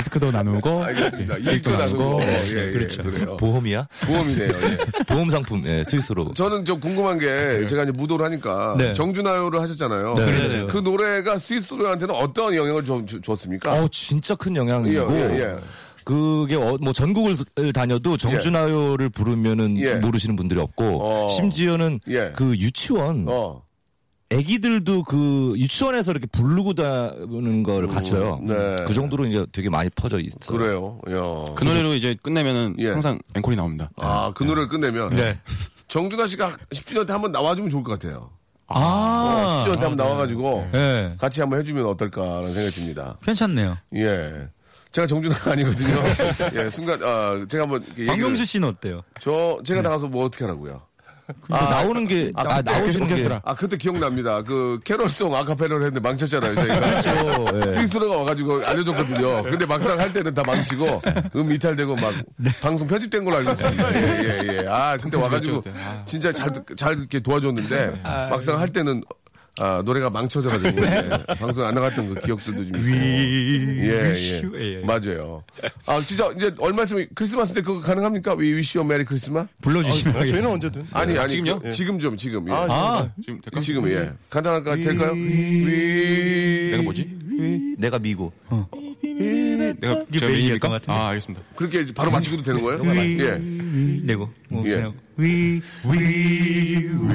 리스크도 0.00 0.30
나누고 0.30 0.82
알겠습니다. 0.84 1.36
예, 1.46 1.52
이익도 1.52 1.70
나누고 1.70 2.20
예, 2.22 2.38
예, 2.56 2.72
그렇죠. 2.72 3.02
그래요. 3.02 3.36
보험이야? 3.36 3.86
보험이네요. 4.06 4.48
예. 4.48 4.78
보험 5.06 5.30
상품 5.30 5.66
예, 5.66 5.84
스위스로. 5.84 6.32
저는 6.34 6.64
좀 6.64 6.80
궁금한 6.80 7.18
게 7.18 7.66
제가 7.66 7.84
이제 7.84 7.92
무도를 7.92 8.24
하니까 8.26 8.74
네. 8.78 8.92
정준하요를 8.92 9.60
하셨잖아요. 9.60 10.14
네. 10.14 10.66
그 10.68 10.78
노래가 10.78 11.38
스위스로한테는 11.38 12.14
어떤 12.14 12.54
영향을 12.54 12.84
주, 12.84 13.04
주, 13.06 13.20
줬습니까? 13.20 13.72
어 13.72 13.88
진짜 13.90 14.34
큰 14.34 14.56
영향이고. 14.56 15.14
예, 15.14 15.20
예, 15.20 15.40
예. 15.40 15.56
그게 16.04 16.56
어, 16.56 16.78
뭐 16.80 16.92
전국을 16.92 17.36
다녀도 17.74 18.16
정준하요를 18.16 19.10
부르면은 19.10 19.78
예. 19.78 19.94
모르시는 19.94 20.34
분들이 20.34 20.58
없고 20.58 20.84
어. 21.02 21.28
심지어는 21.28 22.00
예. 22.08 22.32
그 22.34 22.56
유치원 22.56 23.26
어. 23.28 23.62
애기들도 24.30 25.04
그 25.04 25.54
유치원에서 25.56 26.12
이렇게 26.12 26.26
부르고 26.26 26.74
다니는 26.74 27.64
걸 27.64 27.86
봤어요. 27.88 28.40
네. 28.42 28.84
그 28.86 28.94
정도로 28.94 29.26
이제 29.26 29.44
되게 29.50 29.68
많이 29.68 29.90
퍼져 29.90 30.18
있어요. 30.20 30.56
그래요. 30.56 31.00
야. 31.08 31.54
그 31.54 31.64
노래로 31.64 31.94
이제 31.94 32.16
끝내면은 32.22 32.76
예. 32.78 32.90
항상 32.90 33.18
앵콜이 33.34 33.56
나옵니다. 33.56 33.90
아, 34.00 34.30
그 34.34 34.44
노래를 34.44 34.68
끝내면 34.68 35.14
네. 35.14 35.36
정준하 35.88 36.28
씨가 36.28 36.56
10주년 36.70 37.06
때 37.06 37.12
한번 37.12 37.32
나와주면 37.32 37.70
좋을 37.70 37.82
것 37.82 37.98
같아요. 37.98 38.30
아, 38.68 38.78
어, 38.78 39.64
10주년 39.64 39.80
때 39.80 39.86
한번 39.86 39.96
나와가지고 39.96 40.68
네. 40.72 41.16
같이 41.18 41.40
한번 41.40 41.58
해주면 41.58 41.84
어떨까라는 41.86 42.54
생각이 42.54 42.74
듭니다. 42.76 43.16
괜찮네요. 43.24 43.76
예. 43.96 44.48
제가 44.92 45.06
정준하가 45.08 45.52
아니거든요. 45.52 45.94
예, 46.54 46.70
순간, 46.70 47.00
아, 47.02 47.44
제가 47.48 47.64
한번. 47.64 47.84
박명수 48.06 48.44
씨는 48.44 48.68
어때요? 48.68 49.02
저, 49.20 49.58
제가 49.64 49.82
나가서 49.82 50.08
뭐 50.08 50.24
어떻게 50.24 50.44
하라고요? 50.44 50.82
아, 51.50 51.70
나오는 51.70 52.06
게 52.06 52.30
아, 52.34 52.56
그때 52.58 52.72
나오시는 52.72 53.06
게 53.06 53.14
오케스트라. 53.14 53.40
아, 53.44 53.54
그때 53.54 53.76
기억납니다. 53.76 54.42
그, 54.42 54.80
캐롤송 54.84 55.34
아카펠라를 55.34 55.86
했는데 55.86 56.00
망쳤잖아요, 56.00 56.54
저희가. 56.54 56.80
그렇죠. 57.02 57.46
예. 57.66 57.72
스위스로가 57.72 58.16
와가지고 58.18 58.64
알려줬거든요. 58.64 59.42
근데 59.44 59.66
막상 59.66 59.98
할 59.98 60.12
때는 60.12 60.34
다 60.34 60.42
망치고, 60.46 61.02
음 61.36 61.52
이탈되고 61.52 61.96
막, 61.96 62.14
방송 62.62 62.86
편집된 62.88 63.24
걸로 63.24 63.38
알고 63.38 63.52
있습니다. 63.52 63.94
예, 63.94 64.22
예, 64.22 64.58
예. 64.62 64.66
아, 64.68 64.96
그때 64.96 65.16
와가지고, 65.16 65.62
그때. 65.62 65.76
아. 65.78 66.02
진짜 66.06 66.32
잘, 66.32 66.50
잘 66.76 66.98
이렇게 66.98 67.20
도와줬는데, 67.20 68.02
막상 68.02 68.58
할 68.58 68.68
때는, 68.68 69.02
아, 69.58 69.82
노래가 69.84 70.08
망쳐져가지고, 70.10 70.80
예, 70.86 71.10
방송 71.38 71.66
안 71.66 71.74
나갔던 71.74 72.14
그 72.14 72.20
기억들도 72.20 72.64
좀 72.66 72.76
있고. 72.76 72.88
예, 72.88 74.14
예. 74.14 74.42
예. 74.54 74.84
맞아요. 74.84 75.42
아, 75.86 76.00
진짜, 76.00 76.30
이제 76.36 76.54
얼마 76.58 76.84
있으면 76.84 77.06
크리스마스 77.14 77.52
때 77.52 77.60
그거 77.60 77.80
가능합니까? 77.80 78.36
We 78.36 78.52
wish 78.54 78.78
you 78.78 78.84
a 78.84 78.86
merry 78.86 79.04
Christmas? 79.06 79.48
불러주시면 79.60 80.14
저희는 80.14 80.28
하겠습니다. 80.30 80.50
언제든. 80.50 80.86
아니, 80.92 81.18
아니. 81.18 81.28
지금요? 81.28 81.58
그, 81.60 81.70
지금 81.72 81.98
좀, 81.98 82.16
지금. 82.16 82.48
예. 82.48 82.52
아, 82.52 83.10
지금 83.22 83.40
될까? 83.42 83.60
지금, 83.60 83.88
예. 83.90 84.12
간단할까, 84.30 84.76
될까요? 84.76 85.12
위. 85.12 86.70
내가 86.70 86.82
뭐지? 86.82 87.18
내가 87.78 87.98
미고. 87.98 88.32
내가 88.50 90.04
이게 90.08 90.18
제가 90.18 90.26
메인이었던 90.26 90.28
메인입니까? 90.28 90.68
것 90.68 90.74
같은데. 90.74 90.92
아 90.92 91.08
알겠습니다. 91.08 91.44
그렇게 91.56 91.84
바로 91.94 92.10
맞추고도 92.10 92.42
되는 92.42 92.60
거예요? 92.62 92.82
예. 93.20 93.38
내고. 94.04 94.28
뭐 94.48 94.62
예. 94.66 94.74
그냥 94.76 94.94
We 95.18 95.60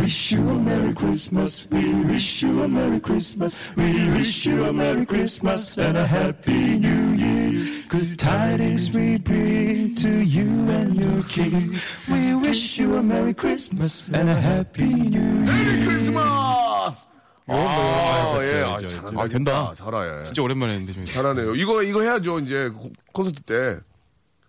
wish 0.06 0.32
you 0.34 0.50
a 0.50 0.54
Merry 0.62 0.94
Christmas. 0.94 1.66
We 1.72 1.84
wish 2.06 2.44
you 2.44 2.62
a 2.64 2.68
Merry 2.68 3.00
Christmas. 3.00 3.58
We 3.76 3.90
wish 4.14 4.46
you 4.46 4.66
a 4.66 4.72
Merry 4.72 5.04
Christmas 5.06 5.78
and 5.80 5.98
a 5.98 6.06
Happy 6.06 6.78
New 6.78 7.14
Year. 7.18 7.60
Good 7.90 8.20
tidings 8.20 8.92
we 8.92 9.18
bring 9.18 9.96
to 9.96 10.22
you 10.22 10.46
and 10.70 10.94
your 10.96 11.24
king. 11.24 11.74
We 12.08 12.36
wish 12.36 12.78
you 12.78 12.98
a 12.98 13.02
Merry 13.02 13.34
Christmas 13.34 14.10
and 14.14 14.30
a 14.30 14.36
Happy 14.36 14.86
New 14.86 15.44
Year. 15.50 15.86
크리스마스! 15.88 17.08
아, 17.48 18.38
예. 18.42 18.62
아, 18.62 18.78
잘한다. 18.80 19.22
아, 19.22 19.28
된다. 19.28 19.74
잘해. 19.76 20.24
진짜 20.26 20.42
오랜만에 20.44 20.74
했는데 20.74 20.94
저희. 20.94 21.06
잘하네요. 21.06 21.56
이거, 21.56 21.82
이거 21.84 22.02
해야죠, 22.02 22.40
이제. 22.42 22.70
고- 22.70 22.92
콘서트 23.12 23.42
때. 23.42 23.80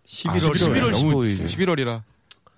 11월 0.06 0.52
11월 0.52 0.92
15일. 0.92 1.46
11월이라 1.46 2.02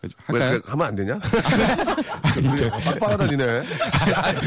왜, 0.03 0.11
할까요? 0.41 0.61
그래, 0.61 0.61
하면 0.67 0.87
안 0.87 0.95
되냐? 0.95 1.19
빡빡하다니네. 2.85 3.63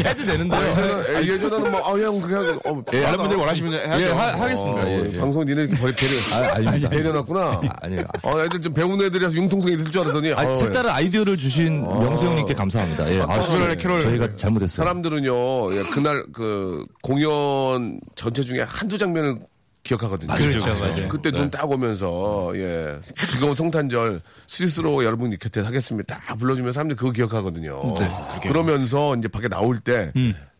해도 0.06 0.26
되는데요. 0.26 0.68
예전에는, 0.68 1.28
예전에는 1.28 1.72
뭐, 1.72 1.80
아, 1.82 2.00
형, 2.00 2.22
그냥, 2.22 2.60
어, 2.66 2.82
예, 2.94 3.04
여러분들 3.04 3.38
원하시면 3.38 3.74
해야죠. 3.74 4.02
예, 4.02 4.10
하, 4.12 4.28
하겠습니다. 4.42 4.84
어, 4.84 4.88
예, 4.88 5.12
예. 5.14 5.20
방송 5.20 5.46
니네 5.46 5.68
버리, 5.68 5.94
배려, 5.94 6.14
아, 6.34 6.56
아닙니다. 6.56 6.90
배려놨구나. 6.90 7.62
아니요. 7.82 8.02
어, 8.24 8.40
애들 8.42 8.62
좀 8.62 8.74
배운 8.74 9.02
애들이라서 9.02 9.36
융통성이 9.36 9.74
있을 9.74 9.92
줄 9.92 10.02
알았더니. 10.02 10.34
아, 10.34 10.52
어, 10.52 10.56
색다른 10.56 10.90
아이디어를 10.90 11.38
주신 11.38 11.84
명수 11.84 12.28
형님께 12.28 12.54
감사합니다. 12.54 13.14
예. 13.14 13.22
아, 13.22 13.46
캐롤, 13.46 13.76
캐롤. 13.76 14.02
저희가 14.02 14.36
잘못했어요. 14.38 14.86
사람들은요, 14.86 15.76
예, 15.76 15.84
그날 15.92 16.24
그 16.32 16.86
공연 17.02 18.00
전체 18.16 18.42
중에 18.42 18.62
한두 18.62 18.98
장면을 18.98 19.36
기억하거든요. 19.84 20.34
그렇죠, 20.34 20.66
맞아요. 20.80 21.10
그때 21.10 21.32
눈 21.32 21.50
딱 21.50 21.70
오면서, 21.70 22.52
예, 22.56 23.00
즐거운 23.32 23.56
성탄절 23.56 24.22
스위스로 24.48 25.04
여러분 25.04 25.36
곁에 25.38 25.62
하겠습니다. 25.62 26.20
딱 26.20 26.36
불러주면 26.38 26.72
사람들이 26.74 26.98
그거 26.98 27.12
기억하거든요. 27.12 27.82
그러면서 28.44 29.16
이제 29.16 29.28
밖에 29.28 29.48
나올 29.48 29.80
때, 29.80 30.12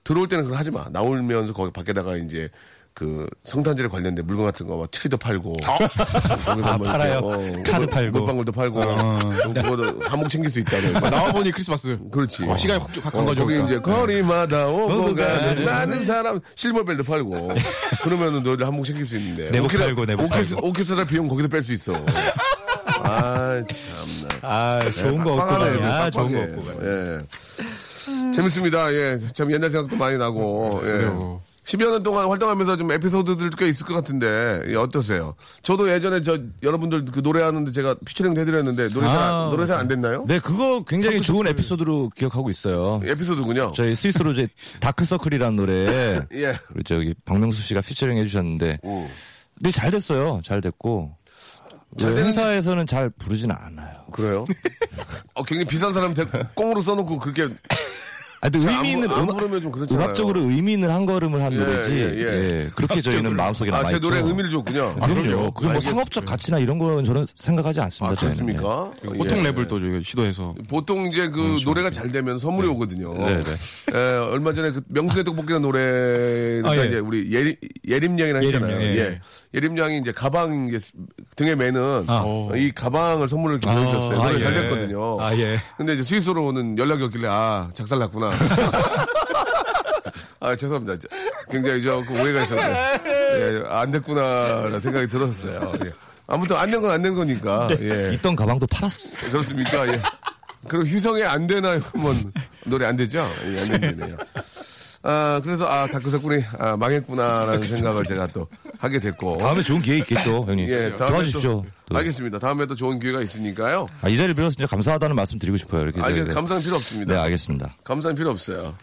들어올 0.04 0.28
때는 0.28 0.46
그거 0.46 0.56
하지 0.56 0.72
마. 0.72 0.90
나오면서 0.90 1.54
거기 1.54 1.72
밖에다가 1.72 2.18
이제 2.18 2.50
그 2.94 3.26
성탄절에 3.46 3.88
관련된 3.90 4.26
물건 4.28 4.46
같은 4.46 4.68
거, 4.68 4.78
막 4.78 4.92
트리도 4.92 5.18
팔고. 5.18 5.54
거기다 6.46 6.78
뭐 6.78 6.86
팔아요? 6.88 7.20
이렇게, 7.42 7.64
카드 7.64 7.82
물- 7.86 7.88
팔고. 7.90 8.18
물방울도 8.20 8.52
팔고. 8.52 8.80
그거도 9.54 10.02
한몫 10.04 10.30
챙길 10.30 10.52
수 10.52 10.60
있다는. 10.60 10.94
나와 11.10 11.32
보니 11.32 11.52
크리스마스. 11.52 11.98
그렇지. 12.12 12.46
아, 12.50 12.58
시간이 12.58 12.80
확, 12.80 12.90
확간 13.06 13.22
어, 13.22 13.26
거죠. 13.26 13.42
거기. 13.42 13.64
이제 13.64 13.80
거리마다 13.80 14.68
오고 14.68 14.84
오고 14.94 15.16
가는 15.16 15.40
가는 15.40 15.66
많은 15.66 16.02
사람 16.02 16.40
실버벨도 16.56 17.04
팔고 17.04 17.52
그러면은 18.04 18.44
너희들 18.44 18.68
한몫 18.68 18.86
챙길 18.86 19.06
수 19.06 19.18
있는데 19.18 19.50
내복 19.52 19.72
오케라- 19.72 19.86
팔고, 19.86 20.06
내복 20.06 20.26
오케스, 20.26 20.56
팔고. 20.56 20.68
오케스트라 20.70 21.04
비용 21.06 21.28
거기서 21.28 21.48
뺄 21.48 21.64
수 21.64 21.74
있어 21.74 21.94
아 23.04 23.64
참나 23.64 24.30
아, 24.42 24.80
좋은 24.98 25.24
거 25.24 25.36
가냐. 25.38 25.88
아, 25.88 26.10
좋은 26.12 26.32
거 26.56 26.62
가냐. 26.74 26.88
예. 26.88 28.32
재밌습니다 28.34 28.94
예참 28.94 29.52
옛날 29.52 29.70
생각도 29.72 29.96
많이 29.96 30.18
나고 30.18 30.82
예. 30.84 31.10
그래요. 31.66 31.86
10여 31.88 31.92
년 31.92 32.04
동안 32.04 32.28
활동하면서 32.28 32.78
좀 32.78 32.92
에피소드들 32.92 33.52
꽤 33.52 33.70
있을 33.70 33.86
것 33.86 33.94
같은데 33.94 34.62
예, 34.68 34.76
어떠세요? 34.76 35.36
저도 35.64 35.90
예전에 35.90 36.22
저 36.22 36.40
여러분들 36.64 37.06
그 37.06 37.20
노래하는데 37.20 37.72
제가 37.72 37.96
피처링도 38.06 38.42
해드렸는데 38.42 38.90
노래 38.90 39.08
잘 39.08 39.18
안- 39.18 39.34
아, 39.34 39.50
노래 39.52 39.66
잘 39.66 39.80
안 39.80 39.88
됐나요? 39.88 40.26
네, 40.28 40.40
그거 40.40 40.84
굉장히 40.84 41.22
좋은 41.22 41.46
에피소드로 41.48 42.10
기억하고 42.16 42.50
있어요. 42.50 43.00
에피소드군요. 43.04 43.74
저희 43.76 43.94
스위스로 43.96 44.32
이제 44.32 44.48
다크서클이라는 44.80 45.56
노래 45.56 45.86
예. 46.34 46.54
우리 46.74 46.84
저기 46.84 47.14
박명수 47.26 47.62
씨가 47.62 47.82
피처링 47.82 48.18
해주셨는데 48.18 48.80
오. 48.84 49.08
근데 49.56 49.72
잘 49.72 49.92
됐어요. 49.92 50.42
잘 50.44 50.62
됐고 50.62 51.16
잘 52.00 52.16
되는- 52.16 52.26
회사에서는 52.28 52.88
잘 52.88 53.10
부르진 53.12 53.52
않아요. 53.52 53.92
그래요? 54.12 54.46
어, 55.36 55.44
굉장히 55.44 55.66
비싼 55.66 55.94
사람 55.94 56.14
데 56.14 56.26
꽁으로 56.56 56.82
써놓고 56.82 57.20
그렇게 57.20 57.48
아, 58.44 58.50
근데 58.50 58.68
안 58.68 58.74
의미 58.74 58.92
있는 58.94 59.08
부- 59.08 59.14
안 59.16 59.24
음악, 59.24 59.36
부르면 59.38 59.62
좀 59.62 59.72
그렇잖아요. 59.72 60.04
음악적으로 60.04 60.42
의미 60.42 60.74
있는 60.74 60.90
한 60.90 61.06
걸음을 61.06 61.44
한 61.44 61.54
예, 61.54 61.58
노래지. 61.58 61.94
예, 61.96 62.02
예. 62.02 62.50
예, 62.64 62.70
그렇게 62.74 63.00
저희는 63.00 63.36
마음속에 63.36 63.70
아, 63.70 63.78
남아 63.78 63.90
있죠. 63.90 64.00
제 64.02 64.02
노래 64.02 64.20
의미를 64.28 64.50
줬군요. 64.50 64.96
아, 65.00 65.06
그럼요. 65.08 65.52
그게 65.52 65.72
뭐. 65.72 65.80
상업적 65.80 66.26
가치나 66.26 66.58
이런 66.58 66.80
건 66.80 67.04
저는 67.04 67.28
생각하지 67.36 67.82
않습니다. 67.82 68.14
아. 68.14 68.20
그렇습니까? 68.20 68.92
예. 69.04 69.08
랩을 69.52 69.68
또 69.68 69.80
시도해서. 70.02 70.56
보통 70.68 71.06
이제 71.08 71.30
그 71.30 71.60
노래가 71.64 71.92
잘 71.92 72.12
되면 72.12 72.40
선물이 72.40 72.68
오거든요. 72.70 73.14
네, 73.14 73.40
네. 73.42 73.52
예, 73.94 74.18
얼마 74.18 74.54
전에 74.54 74.72
그 74.72 74.82
명수의 74.88 75.24
떡볶이라는 75.24 75.62
노래가 75.62 76.72
아, 76.72 76.78
예. 76.78 76.88
이제 76.88 76.98
우리 76.98 77.32
예림, 77.32 77.56
예림양이라 77.88 78.40
했잖아요. 78.40 78.76
예림양, 78.82 78.96
예. 78.96 79.00
예. 79.02 79.22
예림양이 79.54 80.00
이제 80.00 80.12
가방 80.12 80.68
이제 80.68 80.80
등에 81.36 81.54
매는 81.54 82.06
아. 82.08 82.26
이 82.56 82.72
가방을 82.72 83.30
선물을 83.30 83.60
보내주셨어요. 83.60 84.20
아, 84.20 84.28
노래 84.32 84.40
예. 84.40 84.44
잘 84.44 84.54
됐거든요. 84.56 85.22
아, 85.22 85.36
예. 85.38 85.60
근데 85.78 85.94
이제 85.94 86.02
스위스로는 86.04 86.80
연락이 86.80 87.04
없길래 87.04 87.28
아 87.30 87.70
작살났구나. 87.76 88.31
아 90.40 90.56
죄송합니다. 90.56 90.98
저- 90.98 91.08
굉장히 91.52 91.84
저그 91.84 92.14
오해가 92.22 92.42
있었는데 92.44 93.02
예, 93.06 93.64
안 93.70 93.92
됐구나라는 93.92 94.80
생각이 94.80 95.08
들었어요. 95.08 95.72
예. 95.86 95.92
아무튼 96.28 96.56
안 96.56 96.70
된 96.70 96.82
건 96.82 96.92
안 96.92 97.02
된 97.02 97.14
거니까. 97.14 97.68
예. 97.80 98.12
있던 98.14 98.36
가방도 98.36 98.66
팔았어. 98.68 99.10
그렇습니까? 99.30 99.88
예. 99.88 100.02
그럼 100.68 100.86
휴성에 100.86 101.24
안 101.24 101.46
되나요? 101.48 101.82
한번 101.92 102.32
노래 102.66 102.86
안 102.86 102.96
되죠? 102.96 103.20
예, 103.46 103.60
안 103.74 103.82
되네요. 103.82 104.18
아, 105.04 105.42
그래서 105.44 105.66
아 105.66 105.88
다크서클이 105.88 106.44
아, 106.60 106.78
망했구나라는 106.78 107.68
생각을 107.68 108.04
제가 108.04 108.28
또 108.28 108.48
하게 108.80 109.00
됐고. 109.00 109.38
다음에 109.38 109.64
좋은 109.64 109.82
기회 109.82 109.98
있겠죠, 109.98 110.46
형님. 110.48 110.70
예, 110.70 110.96
다음에 110.96 111.12
도와주십시오. 111.14 111.64
또, 111.90 111.98
알겠습니다. 111.98 112.38
다음에 112.40 112.66
또 112.68 112.76
좋은 112.76 113.00
기회가 113.00 113.22
있으니까요. 113.22 113.88
아, 114.02 114.10
이 114.10 114.16
자리를 114.16 114.36
빌어서 114.36 114.56
진짜 114.56 114.68
감사하다는 114.68 115.16
말씀 115.16 115.40
드리고 115.40 115.58
싶어요. 115.58 115.82
이렇게. 115.84 116.02
아, 116.02 116.10
이게 116.10 116.24
네, 116.24 116.34
감사는 116.34 116.62
필요 116.62 116.76
없습니다. 116.76 117.14
네, 117.14 117.20
알겠습니다. 117.20 117.76
감사는 117.84 118.16
필요 118.16 118.30
없어요. 118.30 118.76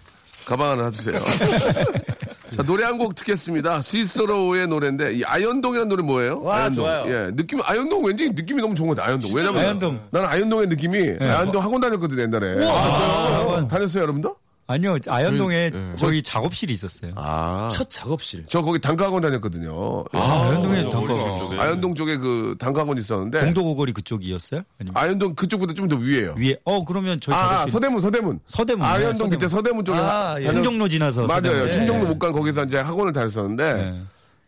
가방 0.44 0.70
하나 0.70 0.82
놔주세요. 0.84 1.20
자, 2.50 2.62
노래 2.62 2.82
한 2.84 2.96
곡 2.98 3.14
듣겠습니다. 3.14 3.82
스위스로의 3.82 4.66
노래인데, 4.66 5.12
이 5.12 5.22
아현동이라는 5.24 5.88
노래 5.88 6.02
뭐예요? 6.02 6.40
와, 6.42 6.56
아현동. 6.62 6.72
좋아요. 6.84 7.04
예, 7.06 7.30
느낌, 7.36 7.60
아현동 7.62 8.04
왠지 8.06 8.30
느낌이 8.30 8.60
너무 8.62 8.74
좋은 8.74 8.88
것 8.88 8.96
같아요, 8.96 9.12
아현동. 9.12 9.30
왜냐면. 9.36 9.62
아현동. 9.62 10.00
나는 10.10 10.28
아현동의 10.28 10.66
느낌이, 10.68 11.16
아현동 11.20 11.62
학원 11.62 11.80
다녔거든, 11.82 12.18
옛날에. 12.18 12.66
아, 12.66 13.68
다녔어요, 13.70 14.02
여러분도? 14.04 14.34
아니요, 14.70 14.98
아현동에 15.08 15.70
그, 15.70 15.90
예. 15.94 15.96
저기 15.96 16.22
작업실이 16.22 16.72
있었어요. 16.74 17.12
아. 17.16 17.68
첫 17.72 17.88
작업실. 17.88 18.44
저 18.48 18.60
거기 18.60 18.78
단과학원 18.78 19.22
다녔거든요. 19.22 20.04
예. 20.14 20.18
아, 20.18 20.42
아현동에 20.42 20.80
어, 20.84 20.90
단가 20.90 21.14
어렸을 21.14 21.38
적에. 21.46 21.58
아현동 21.58 21.94
쪽에 21.94 22.16
그 22.18 22.54
단과학원 22.58 22.98
있었는데. 22.98 23.40
공도고거리 23.40 23.92
그쪽이었어요? 23.94 24.62
아니면 24.78 24.96
아현동 24.96 25.34
그쪽보다 25.34 25.72
좀 25.72 25.88
더 25.88 25.96
위에요. 25.96 26.34
위에? 26.36 26.54
어, 26.64 26.84
그러면 26.84 27.18
저희 27.18 27.34
아, 27.34 27.48
작업실 27.48 27.72
서대문, 27.72 28.00
서대문. 28.02 28.40
서대문. 28.46 28.86
아현동 28.86 29.12
서대문. 29.14 29.30
밑에 29.30 29.48
서대문 29.48 29.84
쪽에. 29.86 29.98
아, 29.98 30.36
예. 30.38 30.46
충정로 30.48 30.86
지나서 30.86 31.26
맞아요. 31.26 31.42
서대문. 31.42 31.70
충정로 31.70 32.06
못 32.06 32.18
간 32.18 32.32
거기서 32.32 32.64
이제 32.64 32.76
학원을 32.78 33.12
다녔었는데. 33.14 34.00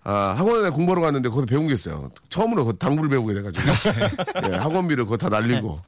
네. 0.03 0.11
아, 0.11 0.35
학원에 0.37 0.71
공부하러 0.71 1.03
갔는데 1.03 1.29
거기서 1.29 1.47
배운 1.47 1.67
게 1.67 1.75
있어요. 1.75 2.11
처음으로 2.31 2.65
그 2.65 2.73
당구를 2.73 3.11
배우게 3.11 3.35
돼가지고. 3.35 3.71
예, 4.51 4.57
학원비를 4.57 5.05
그거 5.05 5.17
다 5.17 5.29
날리고. 5.29 5.79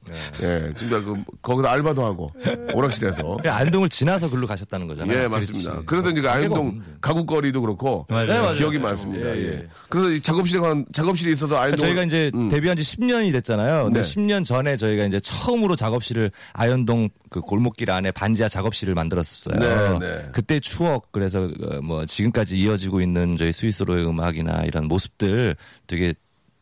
예, 0.43 0.73
진짜 0.77 1.01
그, 1.01 1.15
거기서 1.41 1.69
알바도 1.69 2.05
하고. 2.05 2.31
오락실에서. 2.75 3.39
그 3.43 3.51
안동을 3.51 3.89
지나서 3.89 4.29
글로 4.29 4.47
가셨다는 4.47 4.87
거잖아요. 4.87 5.19
예, 5.19 5.29
맞습니다. 5.29 5.71
그렇지. 5.71 5.87
그래서 5.87 6.11
이제 6.11 6.21
그 6.21 6.31
아현동 6.31 6.59
없는데. 6.59 6.91
가구거리도 7.01 7.61
그렇고. 7.63 8.07
맞아요. 8.11 8.27
네, 8.27 8.41
맞아요. 8.41 8.55
기억이 8.57 8.79
많습니다. 8.79 9.29
예, 9.29 9.37
예. 9.37 9.47
예. 9.49 9.69
그래서 9.89 10.11
이 10.11 10.21
작업실에 10.21 10.61
관, 10.61 10.85
작업실이 10.93 11.33
있어서 11.33 11.59
아현동. 11.59 11.79
저희가 11.79 12.03
이제 12.05 12.31
데뷔한 12.51 12.77
지 12.77 12.83
10년이 12.83 13.33
됐잖아요. 13.33 13.85
근데 13.85 14.03
네. 14.03 14.07
10년 14.07 14.45
전에 14.45 14.77
저희가 14.77 15.05
이제 15.05 15.21
처음으로 15.21 15.75
작업실을 15.75 16.31
아현동 16.53 17.09
그 17.31 17.41
골목길 17.41 17.91
안에 17.91 18.11
반지하 18.13 18.49
작업실을 18.49 18.95
만들었었어요. 18.95 19.59
네, 19.59 20.07
네. 20.07 20.29
그때 20.33 20.61
추억 20.61 21.11
그래서 21.13 21.45
어, 21.45 21.81
뭐 21.83 22.05
지금까지 22.05 22.59
이어지고 22.59 23.01
있는 23.01 23.39
저희 23.39 23.53
스위스로 23.53 24.02
의 24.03 24.09
음악이나 24.09 24.65
이런 24.65 24.87
모습들 24.87 25.57
되게 25.87 26.15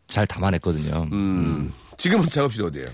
잘 0.07 0.27
담아냈거든요. 0.27 1.09
음, 1.13 1.73
지금은 1.97 2.29
작업실이 2.29 2.65
어디예요? 2.67 2.89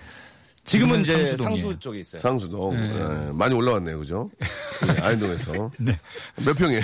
지금은 0.65 1.05
지금은 1.05 1.25
이제 1.25 1.37
상수동이에요. 1.37 1.59
상수 1.61 1.79
쪽에 1.79 2.01
있어요. 2.01 2.21
상수동. 2.21 2.75
예, 2.77 3.33
많이 3.33 3.55
올라왔네요, 3.55 3.99
그죠? 4.01 4.29
예, 4.43 5.01
아현동에서. 5.01 5.71
몇 6.45 6.55
평이에요? 6.55 6.83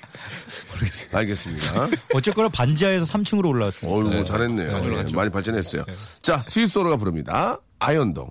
알겠습니다. 1.12 1.88
어쨌거나 2.14 2.48
반지하에서 2.48 3.04
3층으로 3.04 3.48
올라왔어요. 3.50 3.90
어이구, 3.90 4.24
잘했네요. 4.24 4.96
예, 4.96 5.12
많이 5.12 5.30
발전했어요. 5.30 5.84
자, 6.22 6.42
스위스로가 6.42 6.96
부릅니다. 6.96 7.60
아현동. 7.78 8.30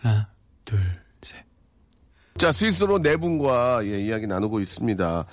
하나, 0.00 0.28
둘, 0.64 0.80
셋. 0.80 0.99
자, 2.40 2.52
스위스로 2.52 2.98
네 2.98 3.16
분과 3.18 3.82
예, 3.84 4.00
이야기 4.00 4.26
나누고 4.26 4.60
있습니다. 4.60 5.26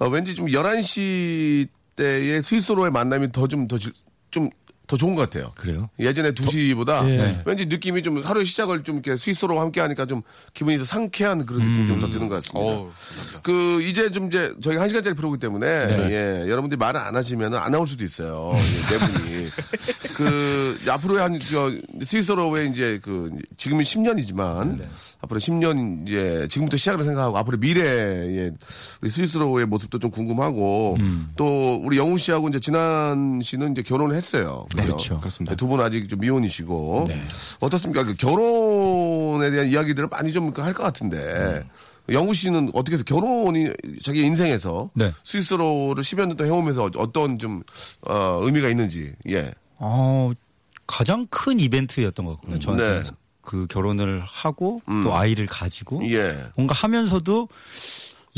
어, 0.00 0.08
왠지 0.08 0.34
좀 0.34 0.46
11시 0.46 1.68
때의 1.94 2.42
스위스로의 2.42 2.90
만남이 2.90 3.30
더 3.30 3.46
좀, 3.46 3.68
더, 3.68 3.78
지- 3.78 3.92
좀, 4.32 4.50
더 4.88 4.96
좋은 4.96 5.14
것 5.14 5.20
같아요. 5.22 5.52
그래요? 5.54 5.90
예전에 5.98 6.32
2시보다 6.32 7.06
예. 7.10 7.42
왠지 7.44 7.66
느낌이 7.66 8.02
좀 8.02 8.22
하루의 8.22 8.46
시작을 8.46 8.82
좀 8.82 8.96
이렇게 8.96 9.18
스위스로 9.18 9.60
함께 9.60 9.82
하니까 9.82 10.06
좀 10.06 10.22
기분이 10.54 10.78
더 10.78 10.84
상쾌한 10.84 11.44
그런 11.44 11.60
느낌이 11.62 11.86
좀더 11.86 12.08
드는 12.08 12.28
것 12.28 12.36
같습니다. 12.36 12.72
어우, 12.72 12.90
그 13.42 13.82
이제 13.82 14.10
좀 14.10 14.28
이제 14.28 14.50
저희가 14.62 14.80
한 14.80 14.88
시간짜리 14.88 15.14
프로그램이기 15.14 15.40
때문에 15.40 15.66
예, 16.10 16.48
여러분들이 16.48 16.78
말을 16.78 16.98
안 16.98 17.14
하시면 17.14 17.54
안 17.54 17.70
나올 17.70 17.86
수도 17.86 18.02
있어요. 18.02 18.54
예, 18.56 18.98
네 18.98 19.06
분이 19.06 19.48
그 20.14 20.78
앞으로 20.88 21.20
한저 21.22 21.70
스위스로의 22.02 22.70
이제 22.70 22.98
그 23.02 23.30
지금은 23.58 23.84
10년이지만 23.84 24.82
앞으로 25.20 25.38
10년 25.38 26.08
이제 26.08 26.48
지금부터 26.50 26.78
시작을 26.78 27.04
생각하고 27.04 27.36
앞으로 27.36 27.58
미래의 27.58 28.52
우리 29.02 29.10
스위스로의 29.10 29.66
모습도 29.66 29.98
좀 29.98 30.10
궁금하고 30.10 30.96
또 31.36 31.76
우리 31.84 31.98
영우 31.98 32.16
씨하고 32.16 32.48
이제 32.48 32.58
진한 32.58 33.40
씨는 33.42 33.72
이제 33.72 33.82
결혼을 33.82 34.16
했어요. 34.16 34.66
그렇죠. 34.84 35.18
그렇습니다. 35.20 35.54
두 35.56 35.66
분 35.68 35.80
아직 35.80 36.08
좀 36.08 36.20
미혼이시고 36.20 37.06
어떻습니까? 37.60 38.04
그 38.04 38.14
결혼에 38.16 39.50
대한 39.50 39.68
이야기들을 39.68 40.08
많이 40.08 40.32
좀 40.32 40.52
할 40.58 40.72
것 40.74 40.82
같은데 40.82 41.62
영우 42.10 42.32
씨는 42.32 42.70
어떻게 42.72 42.94
해서 42.94 43.04
결혼이 43.04 43.70
자기 44.02 44.22
인생에서 44.22 44.90
네. 44.94 45.12
스위스로를 45.24 46.02
10여 46.02 46.26
년 46.26 46.36
동안 46.36 46.52
해오면서 46.52 46.90
어떤 46.96 47.38
좀 47.38 47.62
어, 48.02 48.38
의미가 48.42 48.68
있는지 48.70 49.12
예. 49.28 49.52
어, 49.78 50.32
가장 50.86 51.26
큰 51.28 51.60
이벤트였던 51.60 52.24
것 52.24 52.36
같고요. 52.40 52.58
저한테 52.60 53.02
네. 53.02 53.10
그 53.42 53.66
결혼을 53.66 54.22
하고 54.24 54.80
또 55.04 55.14
아이를 55.14 55.46
가지고 55.46 56.00
예. 56.10 56.38
뭔가 56.56 56.74
하면서도 56.74 57.48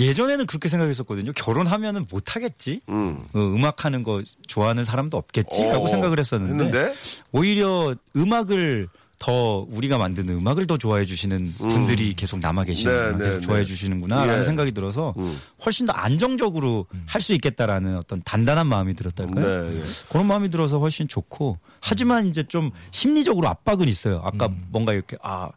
예전에는 0.00 0.46
그렇게 0.46 0.68
생각했었거든요. 0.68 1.32
결혼하면은 1.32 2.06
못 2.10 2.34
하겠지. 2.34 2.80
음. 2.88 3.22
악 3.64 3.84
하는 3.84 4.02
거 4.02 4.22
좋아하는 4.46 4.84
사람도 4.84 5.16
없겠지라고 5.16 5.84
어, 5.84 5.86
생각을 5.86 6.18
했었는데 6.18 6.64
했는데? 6.64 6.94
오히려 7.30 7.94
음악을 8.16 8.88
더 9.20 9.66
우리가 9.70 9.98
만드는 9.98 10.34
음악을 10.34 10.66
더 10.66 10.78
좋아해 10.78 11.04
주시는 11.04 11.54
분들이 11.58 12.14
계속 12.14 12.40
남아 12.40 12.64
계시는구나. 12.64 13.10
네, 13.12 13.18
네, 13.18 13.24
계속 13.24 13.40
네. 13.40 13.46
좋아해 13.46 13.64
주시는구나라는 13.64 14.40
예. 14.40 14.44
생각이 14.44 14.72
들어서 14.72 15.14
음. 15.18 15.38
훨씬 15.64 15.84
더 15.84 15.92
안정적으로 15.92 16.86
할수 17.04 17.34
있겠다라는 17.34 17.96
어떤 17.98 18.22
단단한 18.22 18.66
마음이 18.66 18.94
들었달까요? 18.94 19.44
네, 19.44 19.76
예. 19.76 19.82
그런 20.08 20.26
마음이 20.26 20.48
들어서 20.48 20.78
훨씬 20.78 21.06
좋고 21.06 21.58
하지만 21.80 22.28
이제 22.28 22.42
좀 22.44 22.70
심리적으로 22.92 23.46
압박은 23.48 23.88
있어요. 23.88 24.22
아까 24.24 24.48
뭔가 24.70 24.94
이렇게 24.94 25.18
아 25.22 25.50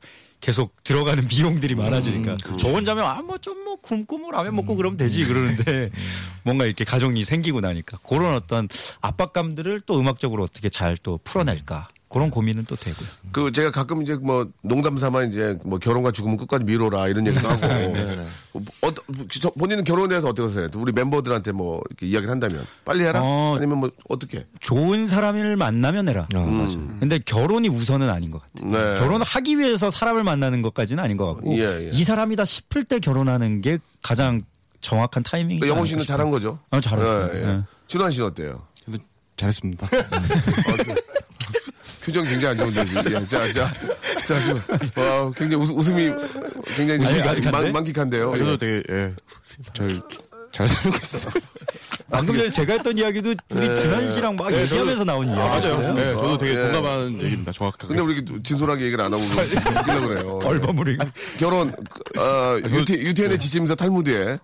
계속 0.43 0.83
들어가는 0.83 1.25
비용들이 1.25 1.73
많아지니까. 1.75 2.35
저 2.59 2.69
혼자면 2.69 3.05
아뭐 3.05 3.37
좀 3.37 3.63
뭐 3.63 3.77
굶고 3.77 4.17
뭐 4.17 4.31
라면 4.31 4.55
먹고 4.55 4.75
그러면 4.75 4.97
되지 4.97 5.25
그러는데 5.25 5.89
뭔가 6.43 6.65
이렇게 6.65 6.83
가정이 6.83 7.23
생기고 7.23 7.61
나니까 7.61 7.97
그런 8.05 8.33
어떤 8.35 8.67
압박감들을 9.01 9.81
또 9.81 9.99
음악적으로 9.99 10.43
어떻게 10.43 10.69
잘 10.69 10.97
또 11.01 11.19
풀어낼까 11.23 11.87
그런 12.13 12.29
고민은 12.29 12.65
또 12.65 12.75
되고요. 12.75 13.07
그 13.31 13.51
제가 13.51 13.71
가끔 13.71 14.03
이제 14.03 14.13
뭐 14.13 14.47
농담 14.61 14.97
삼아 14.97 15.23
이제 15.23 15.57
뭐 15.65 15.79
결혼과 15.79 16.11
죽음은 16.11 16.37
끝까지 16.37 16.63
미뤄라 16.63 17.07
이런 17.07 17.25
얘기도 17.25 17.49
하고 17.49 17.65
어, 18.83 18.91
저, 19.41 19.49
본인은 19.49 19.83
결혼에 19.83 20.09
대해서 20.09 20.27
어떻게 20.27 20.47
하세요? 20.47 20.69
우리 20.75 20.91
멤버들한테 20.91 21.53
뭐 21.53 21.81
이렇게 21.89 22.05
이야기를 22.05 22.29
한다면 22.29 22.67
빨리 22.85 23.03
해라 23.03 23.19
어. 23.23 23.55
아니면 23.57 23.79
뭐 23.79 23.89
어떻게? 24.09 24.45
좋은 24.59 25.07
사람을 25.07 25.55
만나면 25.55 26.07
해라. 26.07 26.27
어, 26.35 26.39
맞아. 26.39 26.77
근데 26.99 27.17
결혼이 27.17 27.67
우선은 27.67 28.07
아닌 28.07 28.29
것 28.29 28.43
같아요. 28.43 28.71
네. 28.71 28.99
결혼을 28.99 29.25
하기 29.25 29.57
위해서 29.57 29.89
사람을 29.89 30.23
만나는 30.23 30.61
것까지는 30.61 31.03
아닌 31.03 31.17
것 31.17 31.33
같고 31.33 31.57
예, 31.57 31.85
예. 31.85 31.89
이 31.91 32.03
사람이다 32.03 32.45
싶을 32.45 32.83
때 32.83 32.99
결혼하는 32.99 33.61
게 33.61 33.79
가장 34.03 34.43
정확한 34.81 35.23
타이밍이지 35.23 35.61
그 35.61 35.67
영호 35.67 35.85
씨는. 35.85 36.05
잘한 36.05 36.29
거죠? 36.29 36.59
아, 36.69 36.79
잘했어요. 36.79 37.31
예, 37.33 37.39
예. 37.39 37.47
예. 37.47 37.63
진환 37.87 38.11
씨는 38.11 38.27
어때요? 38.27 38.61
저도 38.85 38.99
잘했습니다. 39.35 39.87
표정 42.03 42.23
굉장히 42.23 42.47
안 42.47 42.57
좋은데 42.57 42.85
지금. 42.85 43.21
예, 43.21 43.27
자, 43.27 43.51
자, 43.53 43.73
자 44.27 44.39
지금 44.39 44.61
와, 44.95 45.31
굉장히 45.31 45.63
웃, 45.63 45.69
웃음이 45.71 46.11
굉장히 46.75 47.05
아니, 47.05 47.19
만, 47.19 47.29
아직한데? 47.29 47.71
만끽한데요. 47.71 48.37
저도 48.37 48.51
예. 48.51 48.57
되게 48.57 48.83
예, 48.89 49.15
잘, 49.73 49.89
잘 50.51 50.67
살고 50.67 50.97
있어. 51.01 51.29
방금 52.11 52.37
전에 52.37 52.47
제가 52.49 52.73
했던 52.73 52.95
이야기도 52.95 53.33
우리 53.49 53.75
진환 53.75 54.11
씨랑 54.11 54.35
막 54.35 54.53
얘기하면서 54.53 55.03
나온 55.03 55.27
아, 55.31 55.35
맞아요. 55.35 55.97
예, 55.97 56.11
저도 56.11 56.37
되게 56.37 56.59
예. 56.59 56.61
동감하는 56.71 57.23
얘기입니다. 57.23 57.51
정확하게. 57.51 57.87
근데 57.87 58.01
우리 58.03 58.13
이렇게 58.15 58.43
진솔하게 58.43 58.85
얘기를 58.85 59.03
안 59.03 59.11
하고 59.11 59.23
웃기려 59.23 60.07
그래요. 60.07 60.39
얼버무리. 60.45 60.97
결혼, 61.39 61.69
어, 62.19 62.57
유태, 62.69 62.93
유태인의 62.93 63.39
지침서 63.39 63.73
탈무드에 63.73 64.37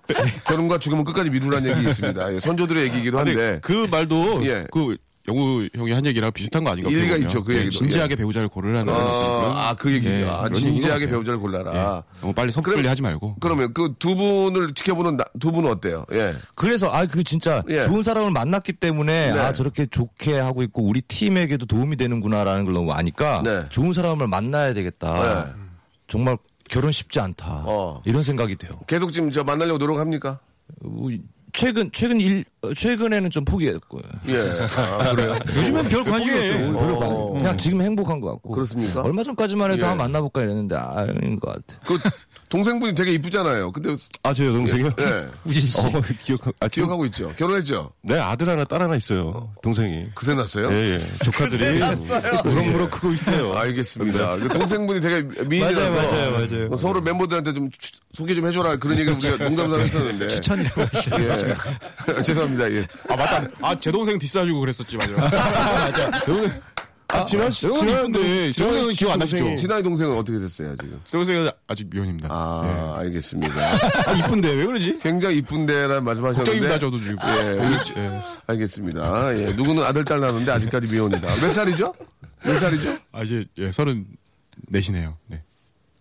결혼과 0.46 0.80
죽음은 0.80 1.04
끝까지 1.04 1.30
미루라는 1.30 1.70
얘기 1.70 1.88
있습니다. 1.90 2.34
예, 2.34 2.40
선조들의 2.40 2.84
얘기이기도 2.86 3.20
한데. 3.20 3.60
그 3.62 3.88
말도 3.92 4.44
예. 4.46 4.66
그 4.72 4.98
영우 5.30 5.68
형이 5.76 5.92
한 5.92 6.06
얘기랑 6.06 6.32
비슷한 6.32 6.64
거 6.64 6.72
아닌가? 6.72 6.90
일리가. 6.90 7.18
있죠, 7.18 7.44
그 7.44 7.54
예, 7.54 7.60
얘기도. 7.60 7.78
진지하게 7.78 8.16
배우자를 8.16 8.50
고르라는. 8.50 8.92
어, 8.94 9.40
그런- 9.42 9.58
아, 9.58 9.76
그 9.78 9.92
얘기요. 9.94 10.12
예, 10.12 10.26
아, 10.28 10.50
진지하게. 10.50 11.08
배우자를 11.08 11.40
골라라. 11.40 11.74
예, 11.76 12.20
너무 12.22 12.34
빨리 12.34 12.52
섣불리 12.52 12.88
하지 12.88 13.02
말고. 13.02 13.36
그러면 13.40 13.74
그 13.74 13.94
두 14.00 14.16
분을 14.16 14.74
지켜보는 14.74 15.18
나- 15.18 15.26
두 15.40 15.52
분은 15.52 15.70
어때요? 15.70 16.06
예. 16.14 16.34
그래서 16.56 16.90
아 16.92 17.06
그 17.06 17.24
진짜 17.24 17.64
예. 17.70 17.84
좋은 17.84 18.02
사람을 18.04 18.32
만났기 18.32 18.74
때문에 18.74 19.34
네. 19.34 19.40
아 19.40 19.52
저렇게 19.54 19.86
좋게 19.86 20.38
하고 20.40 20.64
있고 20.64 20.84
우리 20.84 21.02
팀에게도 21.02 21.66
도움이 21.66 21.96
되는구나라는 21.98 22.66
걸 22.66 22.74
너무 22.74 22.92
아니까 22.94 23.42
네. 23.44 23.64
좋은 23.70 23.94
사람을 23.94 24.28
만나야 24.28 24.74
되겠다. 24.74 25.44
네. 25.46 25.52
정말 26.08 26.38
결혼 26.70 26.92
쉽지 26.92 27.20
않다. 27.20 27.64
어. 27.66 28.02
이런 28.06 28.22
생각이 28.24 28.56
돼요. 28.56 28.80
계속 28.88 29.12
지금 29.12 29.32
저 29.32 29.44
만나려고 29.44 29.78
노력합니까? 29.80 30.40
어, 31.60 31.62
최근 31.62 31.90
최근 31.92 32.22
일 32.22 32.46
어, 32.62 32.74
최근에는 32.74 33.30
좀 33.30 33.44
포기했고요. 33.46 34.02
예. 34.30 34.38
아, 34.78 35.14
그래요? 35.14 35.36
요즘엔 35.56 35.90
별 35.90 36.04
관심이 36.04 36.38
없어요. 36.38 36.74
별로 36.74 37.00
관- 37.00 37.10
어. 37.10 37.34
그냥 37.34 37.58
지금 37.58 37.82
행복한 37.82 38.20
것 38.22 38.32
같고. 38.34 38.54
그렇습니까? 38.54 39.02
얼마 39.02 39.24
전까지만 39.24 39.72
해도 39.72 39.82
예. 39.84 39.90
한번 39.90 40.06
만나볼까 40.06 40.42
이랬는데 40.42 40.76
아닌 40.76 41.40
것 41.40 41.52
같아. 41.54 41.80
그 41.86 41.98
동생분이 42.50 42.96
되게 42.96 43.12
이쁘잖아요. 43.14 43.72
근데 43.72 43.96
아, 44.24 44.34
제 44.34 44.46
여동생이요? 44.48 44.92
예. 45.00 45.28
우진 45.46 45.62
씨. 45.62 45.80
어, 45.80 46.02
기억, 46.24 46.42
아, 46.60 46.68
기억하고 46.68 47.06
있죠. 47.06 47.32
결혼했죠. 47.38 47.92
네, 48.02 48.20
아들 48.20 48.50
하나, 48.50 48.64
딸 48.64 48.82
하나 48.82 48.96
있어요. 48.96 49.54
동생이. 49.62 50.08
그새 50.16 50.34
났어요. 50.34 50.72
예, 50.72 50.96
예. 50.96 51.00
조카들이 51.24 51.80
무럭무럭 52.44 52.90
크고 52.90 53.12
있어요. 53.14 53.54
알겠습니다. 53.56 54.38
그 54.38 54.50
동생분이 54.50 55.00
되게 55.00 55.22
미인이라서 55.46 55.80
맞아요, 55.96 56.32
맞아요, 56.32 56.32
맞아요. 56.48 56.78
서로 56.78 57.02
멤버들한테 57.02 57.54
좀 57.54 57.70
추- 57.78 57.92
소개 58.14 58.34
좀 58.34 58.48
해줘라 58.48 58.76
그런 58.78 58.98
얘기를 58.98 59.14
우리가 59.16 59.38
농담삼아 59.46 59.84
했었는데. 59.84 60.28
추천이라고 60.34 60.82
하시죠. 60.82 61.16
예. 62.18 62.24
죄송합니다. 62.24 62.72
예. 62.72 62.88
아 63.10 63.16
맞다. 63.16 63.48
아 63.62 63.76
제 63.80 63.92
동생 63.92 64.18
디스해주고 64.18 64.60
그랬었지 64.60 64.98
맞아. 64.98 65.16
맞아. 65.16 66.12
아, 67.12 67.26
지난, 67.26 67.50
시- 67.50 67.66
영원히 67.66 67.88
지난, 67.88 68.00
이쁜데 68.06 68.52
지난 68.52 68.70
영원히 68.76 68.96
기억 68.96 69.12
안 69.12 69.20
나시죠? 69.20 69.56
진아의 69.56 69.82
동생은 69.84 70.16
어떻게 70.16 70.38
됐어요 70.38 70.76
지금? 70.78 71.02
제 71.06 71.12
동생은 71.12 71.50
아직 71.68 71.88
미혼입니다. 71.90 72.28
아 72.32 72.96
알겠습니다. 73.00 73.56
아 74.08 74.12
이쁜데 74.14 74.54
왜 74.54 74.66
그러지? 74.66 75.00
굉장히 75.00 75.38
이쁜데라는 75.38 76.04
말씀하셨는데. 76.04 76.36
걱정입니다 76.52 76.78
저도 76.80 77.00
지금. 77.00 77.18
예, 77.26 78.02
예. 78.02 78.22
알겠습니다. 78.48 79.38
예, 79.40 79.46
누구는 79.54 79.84
아들 79.84 80.06
딸 80.06 80.20
낳았는데 80.20 80.52
아직까지 80.52 80.88
미혼이다. 80.88 81.28
몇 81.42 81.52
살이죠? 81.52 81.94
몇 82.44 82.60
살이죠? 82.60 82.98
아 83.12 83.24
이제 83.24 83.44
예 83.58 83.72
서른 83.72 84.06
넷이네요. 84.68 85.18
네. 85.28 85.44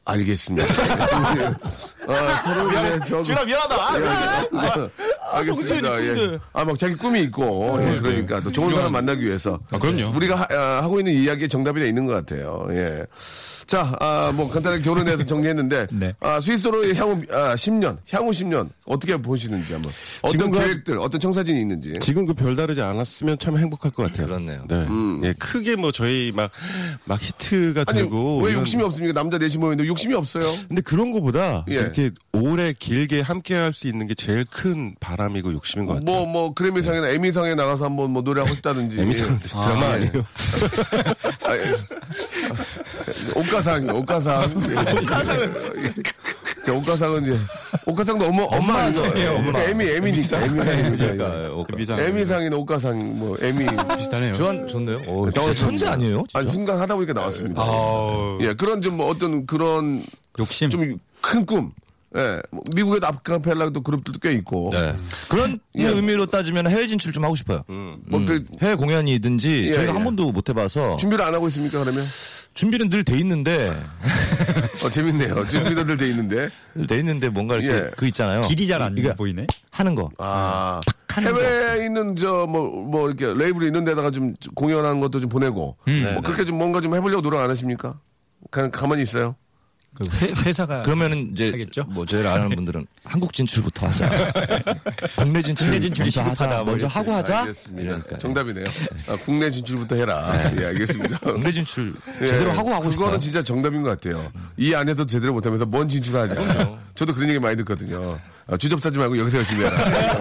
알겠습니다. 0.09 0.66
아, 2.09 2.31
서로 2.42 2.71
네, 2.71 2.99
저 3.07 3.23
지훈아 3.23 3.44
미안하다. 3.44 3.77
알겠습니다. 5.33 6.03
예. 6.03 6.38
아, 6.55 6.64
막 6.64 6.79
자기 6.79 6.94
꿈이 6.94 7.21
있고, 7.25 7.79
예, 7.83 7.99
그러니까 7.99 8.40
또 8.40 8.51
좋은 8.51 8.75
사람 8.75 8.92
만나기 8.92 9.25
위해서. 9.25 9.59
아, 9.71 9.79
그럼요. 9.79 10.16
우리가 10.16 10.47
하, 10.83 10.88
고 10.88 10.99
있는 10.99 11.12
이야기에 11.12 11.49
정답이 11.49 11.87
있는 11.87 12.07
것 12.07 12.14
같아요. 12.14 12.66
예. 12.71 13.05
자, 13.68 13.94
아, 14.00 14.33
뭐 14.35 14.48
간단하게 14.48 14.83
결혼에 14.83 15.04
대해서 15.04 15.24
정리했는데, 15.26 15.88
네. 15.92 16.14
아, 16.20 16.40
스위스로의 16.40 16.94
향후 16.96 17.20
아, 17.31 17.54
10년, 17.54 17.98
향후 18.11 18.31
10년 18.31 18.70
어떻게 18.87 19.14
보시는지 19.18 19.74
한번. 19.74 19.92
어떤 20.22 20.50
지금과- 20.50 20.59
계획들, 20.61 20.98
어떤 20.98 21.20
청사진이 21.20 21.61
있는지. 21.61 21.98
지금 22.00 22.24
그 22.24 22.33
별다르지 22.33 22.81
않았으면 22.81 23.38
참 23.38 23.59
행복할 23.59 23.92
것 23.92 24.04
같아요. 24.11 24.26
그렇네요. 24.26 24.64
네. 24.68 24.87
예, 25.24 25.35
크게 25.38 25.76
뭐 25.76 25.92
저희 25.92 26.33
막, 26.35 26.50
막 27.04 27.20
히트가 27.22 27.81
음. 27.83 27.85
아니, 27.88 27.98
되고. 28.00 28.38
왜 28.40 28.50
이런- 28.52 28.61
욕심이 28.62 28.83
없습니까? 28.83 29.12
남자 29.12 29.37
넷이 29.37 29.59
모였는데 29.59 29.87
욕심이 29.87 30.14
없어요. 30.14 30.44
근데 30.66 30.81
그런 30.81 31.12
거보다 31.12 31.66
예. 31.68 31.74
이렇게 31.74 32.11
오래 32.33 32.72
길게 32.72 33.20
함께 33.20 33.54
할 33.54 33.74
수 33.74 33.87
있는 33.87 34.07
게 34.07 34.14
제일 34.14 34.46
큰 34.46 34.94
바람이고 34.98 35.52
욕심인 35.52 35.85
것 35.85 35.92
같아요. 35.92 36.07
뭐, 36.07 36.24
뭐, 36.26 36.54
그래미상이나 36.54 37.11
에미상에 37.11 37.54
나가서 37.54 37.85
한번 37.85 38.12
뭐 38.12 38.22
노래하고 38.22 38.54
싶다든지. 38.54 38.98
에미상 38.98 39.38
드라마 39.40 39.85
아, 39.88 39.92
아니에요? 39.92 40.24
아, 41.44 41.54
예. 41.54 41.74
아, 43.59 43.61
옷가상, 43.61 43.88
옷가상. 43.90 44.57
옷가상은. 45.03 45.55
옷가상은 46.77 47.23
이제, 47.25 47.38
옷가상도 47.87 48.27
엄마, 48.27 48.42
엄마 48.44 48.79
아니죠? 48.83 49.03
엄마. 49.35 49.61
에미, 49.62 49.85
에미니까. 49.87 50.40
에미상이니까. 50.42 51.51
미상. 51.77 51.99
에미상이나 51.99 52.57
옷가상, 52.57 53.18
뭐, 53.18 53.37
에미. 53.40 53.66
비슷하네요. 53.97 54.35
좋은 54.35 54.68
좋네요. 54.68 54.99
오, 55.09 55.25
진짜 55.31 55.40
나왔습니다. 55.40 55.55
천재 55.55 55.87
아니에요? 55.87 56.16
진짜? 56.29 56.38
아니, 56.38 56.51
순간 56.51 56.79
하다 56.81 56.94
보니까 56.94 57.12
나왔습니다. 57.14 57.62
아우, 57.62 58.38
예, 58.42 58.53
그런 58.53 58.81
좀 58.81 58.99
어떤 59.01 59.47
그런 59.47 60.03
욕심. 60.38 60.71
좀 60.71 60.99
큰 61.21 61.44
꿈. 61.44 61.71
예, 62.16 62.40
뭐 62.51 62.62
미국에도 62.75 63.07
아카펠라도 63.07 63.83
그룹들도 63.83 64.18
꽤 64.21 64.33
있고. 64.33 64.71
네. 64.73 64.94
그런 65.29 65.61
예. 65.77 65.85
의미로 65.88 66.25
따지면 66.27 66.66
해외 66.71 66.87
진출 66.87 67.12
좀 67.12 67.23
하고 67.25 67.35
싶어요. 67.35 67.62
뭐, 67.66 68.25
그, 68.25 68.44
해외 68.62 68.75
공연이든지 68.75 69.66
예, 69.68 69.73
저희가 69.75 69.92
예. 69.92 69.94
한 69.94 70.05
번도 70.05 70.33
못 70.33 70.49
해봐서 70.49 70.97
준비를 70.97 71.25
안 71.25 71.35
하고 71.35 71.49
있습니까, 71.49 71.81
그러면? 71.81 72.05
준비는 72.59 72.88
늘 72.88 73.05
돼 73.05 73.16
있는데 73.18 73.71
어, 74.85 74.90
재밌네요. 74.90 75.47
준비들 75.47 75.97
돼 75.97 76.09
있는데. 76.09 76.49
늘돼 76.75 76.99
있는데 76.99 77.29
뭔가 77.29 77.55
이렇게 77.55 77.73
예. 77.87 77.90
그 77.97 78.05
있잖아요. 78.09 78.40
길이 78.42 78.66
잘안 78.66 78.97
그러니까 78.97 79.14
보이네. 79.14 79.47
하는 79.71 79.94
거. 79.94 80.11
아. 80.18 80.81
하는 81.09 81.37
해외에 81.37 81.87
있는 81.87 82.16
저 82.16 82.47
뭐뭐 82.49 83.11
이렇게 83.11 83.33
레이블이 83.33 83.66
있는 83.66 83.85
데다가 83.85 84.11
좀 84.11 84.35
공연하는 84.57 84.99
것도 84.99 85.21
좀 85.21 85.29
보내고 85.29 85.77
뭐 85.87 86.21
그렇게 86.23 86.44
좀 86.44 86.59
뭔가 86.59 86.81
좀 86.81 86.97
해보려고 86.97 87.23
노력 87.23 87.40
안 87.42 87.49
하십니까? 87.49 88.01
그냥 88.51 88.73
가만히 88.73 89.03
있어요. 89.03 89.37
그 89.94 90.07
회, 90.18 90.33
회사가 90.46 90.83
그러면은 90.83 91.31
이제 91.33 91.46
하겠죠? 91.51 91.85
뭐 91.88 92.07
저희를 92.07 92.31
아는 92.31 92.51
분들은 92.51 92.87
한국 93.05 93.33
진출부터 93.33 93.87
하자. 93.88 94.09
국내 95.16 95.42
진출 95.42 95.66
국내 95.66 95.81
진출이. 95.81 96.11
시급하다, 96.11 96.46
뭐 96.57 96.64
먼저 96.64 96.87
이랬어요. 96.87 97.01
하고 97.01 97.14
하자. 97.14 97.40
알겠습니다. 97.40 97.83
이러니까요. 97.83 98.18
정답이네요. 98.18 98.66
아, 99.09 99.16
국내 99.24 99.51
진출부터 99.51 99.96
해라. 99.96 100.33
예, 100.61 100.66
알겠습니다. 100.66 101.18
국내 101.18 101.51
진출 101.53 101.94
예, 102.20 102.27
제대로 102.27 102.53
하고 102.53 102.70
하고 102.70 102.88
그거는 102.90 102.92
싶어요. 102.92 103.18
진짜 103.18 103.42
정답인 103.42 103.83
것 103.83 103.88
같아요. 103.90 104.31
이 104.57 104.74
안에서 104.74 105.05
제대로 105.05 105.33
못하면서 105.33 105.66
뭔 105.66 105.88
진출하자. 105.88 106.79
저도 106.98 107.14
그런 107.14 107.28
얘기 107.28 107.38
많이 107.38 107.54
듣거든요. 107.58 108.18
아, 108.48 108.56
주접 108.56 108.80
사지 108.82 108.98
말고 108.98 109.16
여기서 109.18 109.38
열심히 109.38 109.62
해라. 109.64 109.76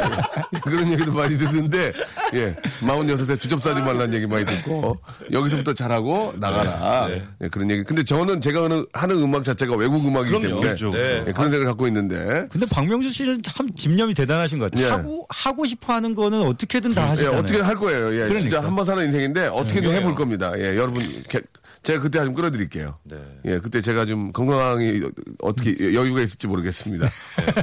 그런 0.61 0.91
얘기도 0.91 1.11
많이 1.11 1.35
듣는데, 1.35 1.91
예, 2.35 2.55
46세 2.81 3.39
주접 3.39 3.59
사지 3.63 3.81
말라는 3.81 4.13
얘기 4.13 4.27
많이 4.27 4.45
듣고, 4.45 4.99
여기서부터 5.31 5.73
잘하고 5.73 6.35
나가라. 6.37 7.07
예, 7.41 7.47
그런 7.47 7.71
얘기. 7.71 7.83
근데 7.83 8.03
저는 8.03 8.41
제가 8.41 8.65
하는, 8.65 8.85
하는 8.93 9.15
음악 9.23 9.43
자체가 9.43 9.75
외국 9.75 10.05
음악이기 10.05 10.39
때문에 10.39 10.61
그렇죠, 10.61 10.91
그렇죠. 10.91 11.25
예, 11.27 11.31
그런 11.31 11.49
생각을 11.49 11.65
갖고 11.65 11.87
있는데, 11.87 12.45
근데 12.51 12.67
박명수 12.67 13.09
씨는 13.09 13.41
참 13.41 13.73
집념이 13.73 14.13
대단하신 14.13 14.59
것 14.59 14.69
같아요. 14.69 14.85
예. 14.85 14.91
하고 14.91 15.25
하고 15.29 15.65
싶어 15.65 15.93
하는 15.93 16.13
거는 16.13 16.43
어떻게든 16.43 16.93
다 16.93 17.05
예, 17.05 17.07
하시잖아요. 17.07 17.39
어떻게 17.39 17.59
할 17.59 17.75
거예요. 17.75 18.13
예, 18.13 18.27
진짜 18.27 18.33
그러니까. 18.49 18.63
한번 18.67 18.85
사는 18.85 19.03
인생인데 19.03 19.47
어떻게든 19.47 19.89
해볼 19.93 20.13
겁니다. 20.13 20.51
예, 20.59 20.75
여러분 20.75 21.01
게- 21.27 21.41
제가 21.87 22.01
그때 22.01 22.21
좀 22.21 22.33
끌어드릴게요. 22.33 22.95
네. 23.03 23.17
예, 23.45 23.59
그때 23.59 23.79
제가 23.79 24.05
좀 24.05 24.33
건강이 24.33 25.01
어떻게 25.39 25.93
여유가 25.93 26.19
있을지 26.19 26.45
모르겠습니다. 26.45 27.05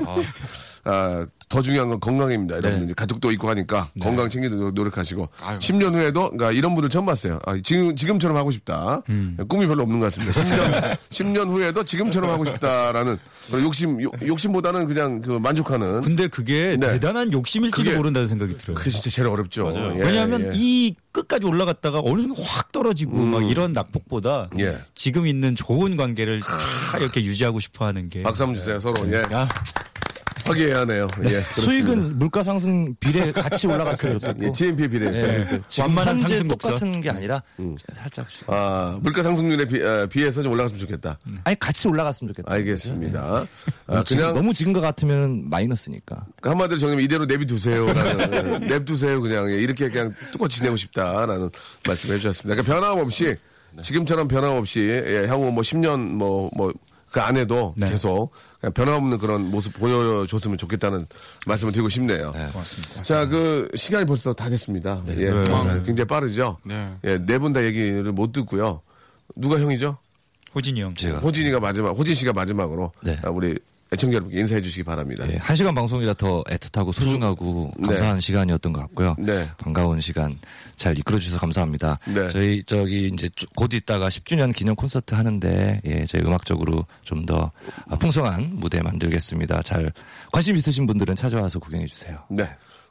아, 0.07 0.17
더 1.49 1.63
중요한 1.63 1.89
건 1.89 2.01
건강입니다. 2.01 2.57
여러분 2.57 2.87
네. 2.89 2.95
가족도 2.95 3.31
있고 3.33 3.49
하니까 3.51 3.89
건강 4.01 4.29
챙기도 4.29 4.57
노- 4.57 4.71
노력하시고 4.71 5.29
아유, 5.43 5.59
10년 5.59 5.93
후에도 5.93 6.31
그러니까 6.31 6.53
이런 6.53 6.75
분들 6.75 6.89
처음 6.91 7.07
봤어요. 7.07 7.39
아, 7.47 7.59
지금 7.63 7.95
지금처럼 7.97 8.37
하고 8.37 8.51
싶다. 8.51 9.03
꿈이 9.49 9.67
별로 9.67 9.83
없는 9.83 10.01
것 10.01 10.13
같습니다. 10.15 10.41
10년 10.43 10.99
10년 11.11 11.49
후에도 11.51 11.85
지금처럼 11.85 12.31
하고 12.31 12.45
싶다라는 12.45 13.19
욕심 13.63 14.01
욕- 14.03 14.15
욕심보다는 14.27 14.87
그냥 14.87 15.21
그 15.23 15.31
만족하는 15.33 16.01
근데 16.01 16.29
그게 16.29 16.77
네. 16.79 16.93
대단한 16.93 17.33
욕심일지도 17.33 17.83
그게- 17.85 17.97
모른다는 17.97 18.27
생각이 18.29 18.57
들어요. 18.57 18.77
그게 18.77 18.91
진짜 18.91 19.11
제일 19.11 19.29
어렵죠. 19.29 19.71
예, 19.97 20.01
왜냐하면 20.01 20.43
예. 20.43 20.51
이 20.55 20.95
끝까지 21.13 21.47
올라갔다가 21.47 22.01
어느 22.03 22.23
순간 22.23 22.45
확 22.45 22.73
떨어지고 22.73 23.17
막 23.17 23.49
이런 23.49 23.73
낙폭보다 23.73 24.51
예. 24.59 24.79
지금 24.95 25.27
있는 25.27 25.55
좋은 25.55 25.97
관계를 25.97 26.41
다 26.41 26.99
이렇게 26.99 27.23
유지하고 27.23 27.61
싶어 27.61 27.85
하는 27.87 28.09
게 28.09 28.23
박수 28.23 28.43
한번 28.43 28.57
주세요, 28.59 28.81
서로. 28.81 28.97
예. 29.13 29.23
아, 29.33 29.49
화기애애하네요. 30.45 31.09
예. 31.19 31.23
그렇습니다. 31.23 31.61
수익은 31.63 32.19
물가 32.19 32.43
상승 32.43 32.95
비례 33.01 33.33
같이 33.33 33.67
올라갔으면 33.67 34.19
좋겠고. 34.19 34.45
예, 34.47 34.53
GNP에 34.53 34.89
비례해서. 34.89 35.29
예. 35.29 35.61
지금 35.69 35.89
완만한 35.89 36.19
현재 36.21 36.37
상승. 36.37 36.49
똑같은 36.49 37.01
게 37.01 37.11
아니라 37.11 37.43
살짝씩. 37.95 38.45
아, 38.51 38.99
물가 39.03 39.23
상승률에 39.23 39.65
비, 39.65 39.83
어, 39.83 40.07
비해서 40.07 40.43
좀 40.43 40.53
올라갔으면 40.53 40.81
좋겠다. 40.81 41.19
아니 41.45 41.59
같이 41.59 41.89
올라갔으면 41.89 42.33
좋겠다. 42.33 42.53
알겠습니다. 42.53 43.21
아, 43.21 43.47
뭐 43.87 44.05
지금 44.05 44.21
그냥 44.23 44.35
너무 44.35 44.53
지금 44.55 44.73
것 44.73 44.81
같으면 44.81 45.49
마이너스니까. 45.49 46.27
한마디로 46.43 46.79
정리하면 46.79 47.05
이대로 47.05 47.25
내비두세요라는 47.27 48.67
냅두세요 48.69 49.21
그냥 49.21 49.51
예, 49.51 49.55
이렇게 49.57 49.89
그냥 49.89 50.13
뚜고 50.33 50.49
지내고 50.49 50.77
싶다라는 50.77 51.51
말씀을 51.87 52.17
해주셨습니다. 52.17 52.63
그러니까 52.63 52.75
변함없이 52.75 53.35
지금처럼 53.83 54.29
변함없이 54.29 54.81
예, 55.07 55.27
향후 55.27 55.51
뭐 55.51 55.63
10년 55.63 55.99
뭐 55.99 56.51
뭐 56.57 56.73
그 57.15 57.21
안에도 57.21 57.75
네. 57.77 57.91
계속 57.91 58.33
변함없는 58.71 59.19
그런 59.19 59.51
모습 59.51 59.75
보여줬으면 59.75 60.57
좋겠다는 60.59 61.07
말씀을 61.47 61.73
드리고 61.73 61.89
싶네요. 61.89 62.33
고맙습니다. 62.33 63.03
자, 63.03 63.27
그 63.27 63.69
시간이 63.75 64.07
벌써 64.07 64.33
다 64.33 64.49
됐습니다. 64.49 65.03
예, 65.09 65.31
아, 65.31 65.83
굉장히 65.85 66.07
빠르죠. 66.07 66.59
네. 66.65 66.93
예, 67.05 67.19
네 67.19 67.39
분 67.39 67.53
다 67.53 67.63
얘기를 67.65 68.13
못 68.13 68.33
듣고요. 68.33 68.81
누가 69.37 69.59
형이죠? 69.59 69.99
호진이 70.55 70.81
형. 70.81 70.95
제가. 70.95 71.19
호진이가 71.19 71.59
마지막, 71.61 71.91
호진 71.91 72.15
씨가 72.15 72.33
마지막으로 72.33 72.93
네. 73.03 73.19
아, 73.25 73.31
우리 73.31 73.59
애청자 73.95 74.15
여러분께 74.17 74.39
인사해 74.41 74.61
주시기 74.61 74.83
바랍니다. 74.85 75.25
예, 75.33 75.37
한 75.39 75.57
시간 75.57 75.75
방송이라 75.75 76.15
더 76.15 76.43
애틋하고 76.45 76.93
소중하고 76.93 77.73
네. 77.79 77.87
감사한 77.89 78.21
시간이었던 78.21 78.73
것 78.73 78.81
같고요. 78.83 79.17
네. 79.19 79.49
반가운 79.59 80.01
시간 80.01 80.35
잘 80.77 80.99
이끌어 80.99 81.19
주셔서 81.19 81.39
감사합니다. 81.41 81.99
네. 82.07 82.29
저희 82.31 82.63
저기 82.65 83.09
이제 83.09 83.29
쭉- 83.35 83.49
곧 83.57 83.73
있다가 83.73 84.09
10주년 84.09 84.55
기념 84.55 84.75
콘서트 84.77 85.15
하는데 85.15 85.81
예, 85.85 86.05
저희 86.07 86.23
음악적으로 86.23 86.85
좀 87.03 87.25
더 87.25 87.51
풍성한 88.01 88.51
무대 88.53 88.83
만들겠습니다. 88.83 89.63
잘 89.63 89.91
관심 90.31 90.57
있으신 90.57 90.87
분들은 90.87 91.17
찾아와서 91.17 91.59
구경해 91.59 91.87
주세요. 91.87 92.19
네. 92.29 92.47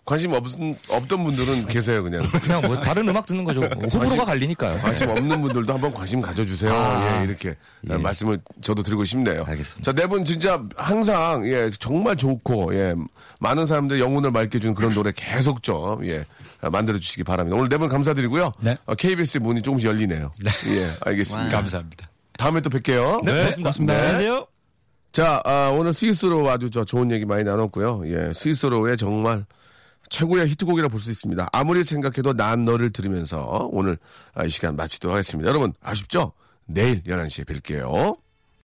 관심 0.06 0.34
없, 0.34 0.44
없던 0.89 1.24
분들은 1.24 1.66
계세요, 1.68 2.04
그냥. 2.04 2.24
그냥 2.42 2.62
뭐 2.62 2.78
다른 2.82 3.08
음악 3.08 3.26
듣는 3.26 3.46
거죠. 3.46 3.62
호불호가 3.63 4.26
갈리니까요. 4.26 4.78
관심 4.82 5.10
없는 5.10 5.42
분들도 5.42 5.74
한번 5.74 5.94
관심 5.94 6.20
가져주세요. 6.20 6.74
아. 6.74 7.22
예, 7.22 7.24
이렇게 7.26 7.56
예. 7.89 7.98
말씀을 7.98 8.39
저도 8.62 8.84
드리고 8.84 9.06
싶네요. 9.06 9.46
알겠습니다. 9.48 9.89
자, 9.92 9.96
네 9.96 10.06
분 10.08 10.26
진짜 10.26 10.62
항상, 10.76 11.48
예, 11.48 11.70
정말 11.80 12.18
좋고, 12.18 12.76
예, 12.76 12.93
많은 13.39 13.66
사람들 13.66 13.99
영혼을 14.01 14.32
맑게 14.32 14.58
해주는 14.58 14.76
그런 14.76 14.93
노래 14.93 15.12
계속 15.16 15.64
좀, 15.64 16.06
예, 16.06 16.26
만들어 16.70 16.99
주시기 16.99 17.24
바랍니다. 17.24 17.56
오늘 17.58 17.70
네 17.70 17.78
분 17.78 17.88
감사드리고요. 17.88 18.51
네. 18.60 18.78
어, 18.86 18.95
KBS 18.95 19.38
문이 19.38 19.62
조금씩 19.62 19.88
열리네요. 19.88 20.32
예, 20.68 20.91
알겠습니다. 20.99 21.49
감사합니다. 21.49 22.10
다음에 22.38 22.60
또 22.60 22.70
뵐게요. 22.70 23.24
네, 23.24 23.51
고맙습니다. 23.56 23.93
네. 23.93 23.99
안녕히 23.99 24.18
계세요. 24.18 24.47
자, 25.14 25.41
아, 25.45 25.70
오늘 25.74 25.93
스위스로 25.93 26.49
아주 26.49 26.70
저 26.72 26.84
좋은 26.84 27.10
얘기 27.12 27.24
많이 27.24 27.43
나눴고요. 27.45 28.04
예, 28.08 28.34
스위스로의 28.34 28.97
정말 28.97 29.45
최고의 30.14 30.47
히트곡이라 30.47 30.89
볼 30.89 30.99
수 30.99 31.09
있습니다. 31.09 31.49
아무리 31.51 31.84
생각해도 31.84 32.34
난 32.34 32.66
너를 32.66 32.91
들으면서 32.91 33.68
오늘 33.72 33.97
아, 34.36 34.45
이 34.45 34.49
시간 34.49 34.76
마치도록 34.76 35.14
하겠습니다. 35.14 35.49
여러분, 35.49 35.74
아쉽죠? 35.82 36.34
내일 36.66 37.01
11시에 37.03 37.45
뵐게요. 37.45 38.18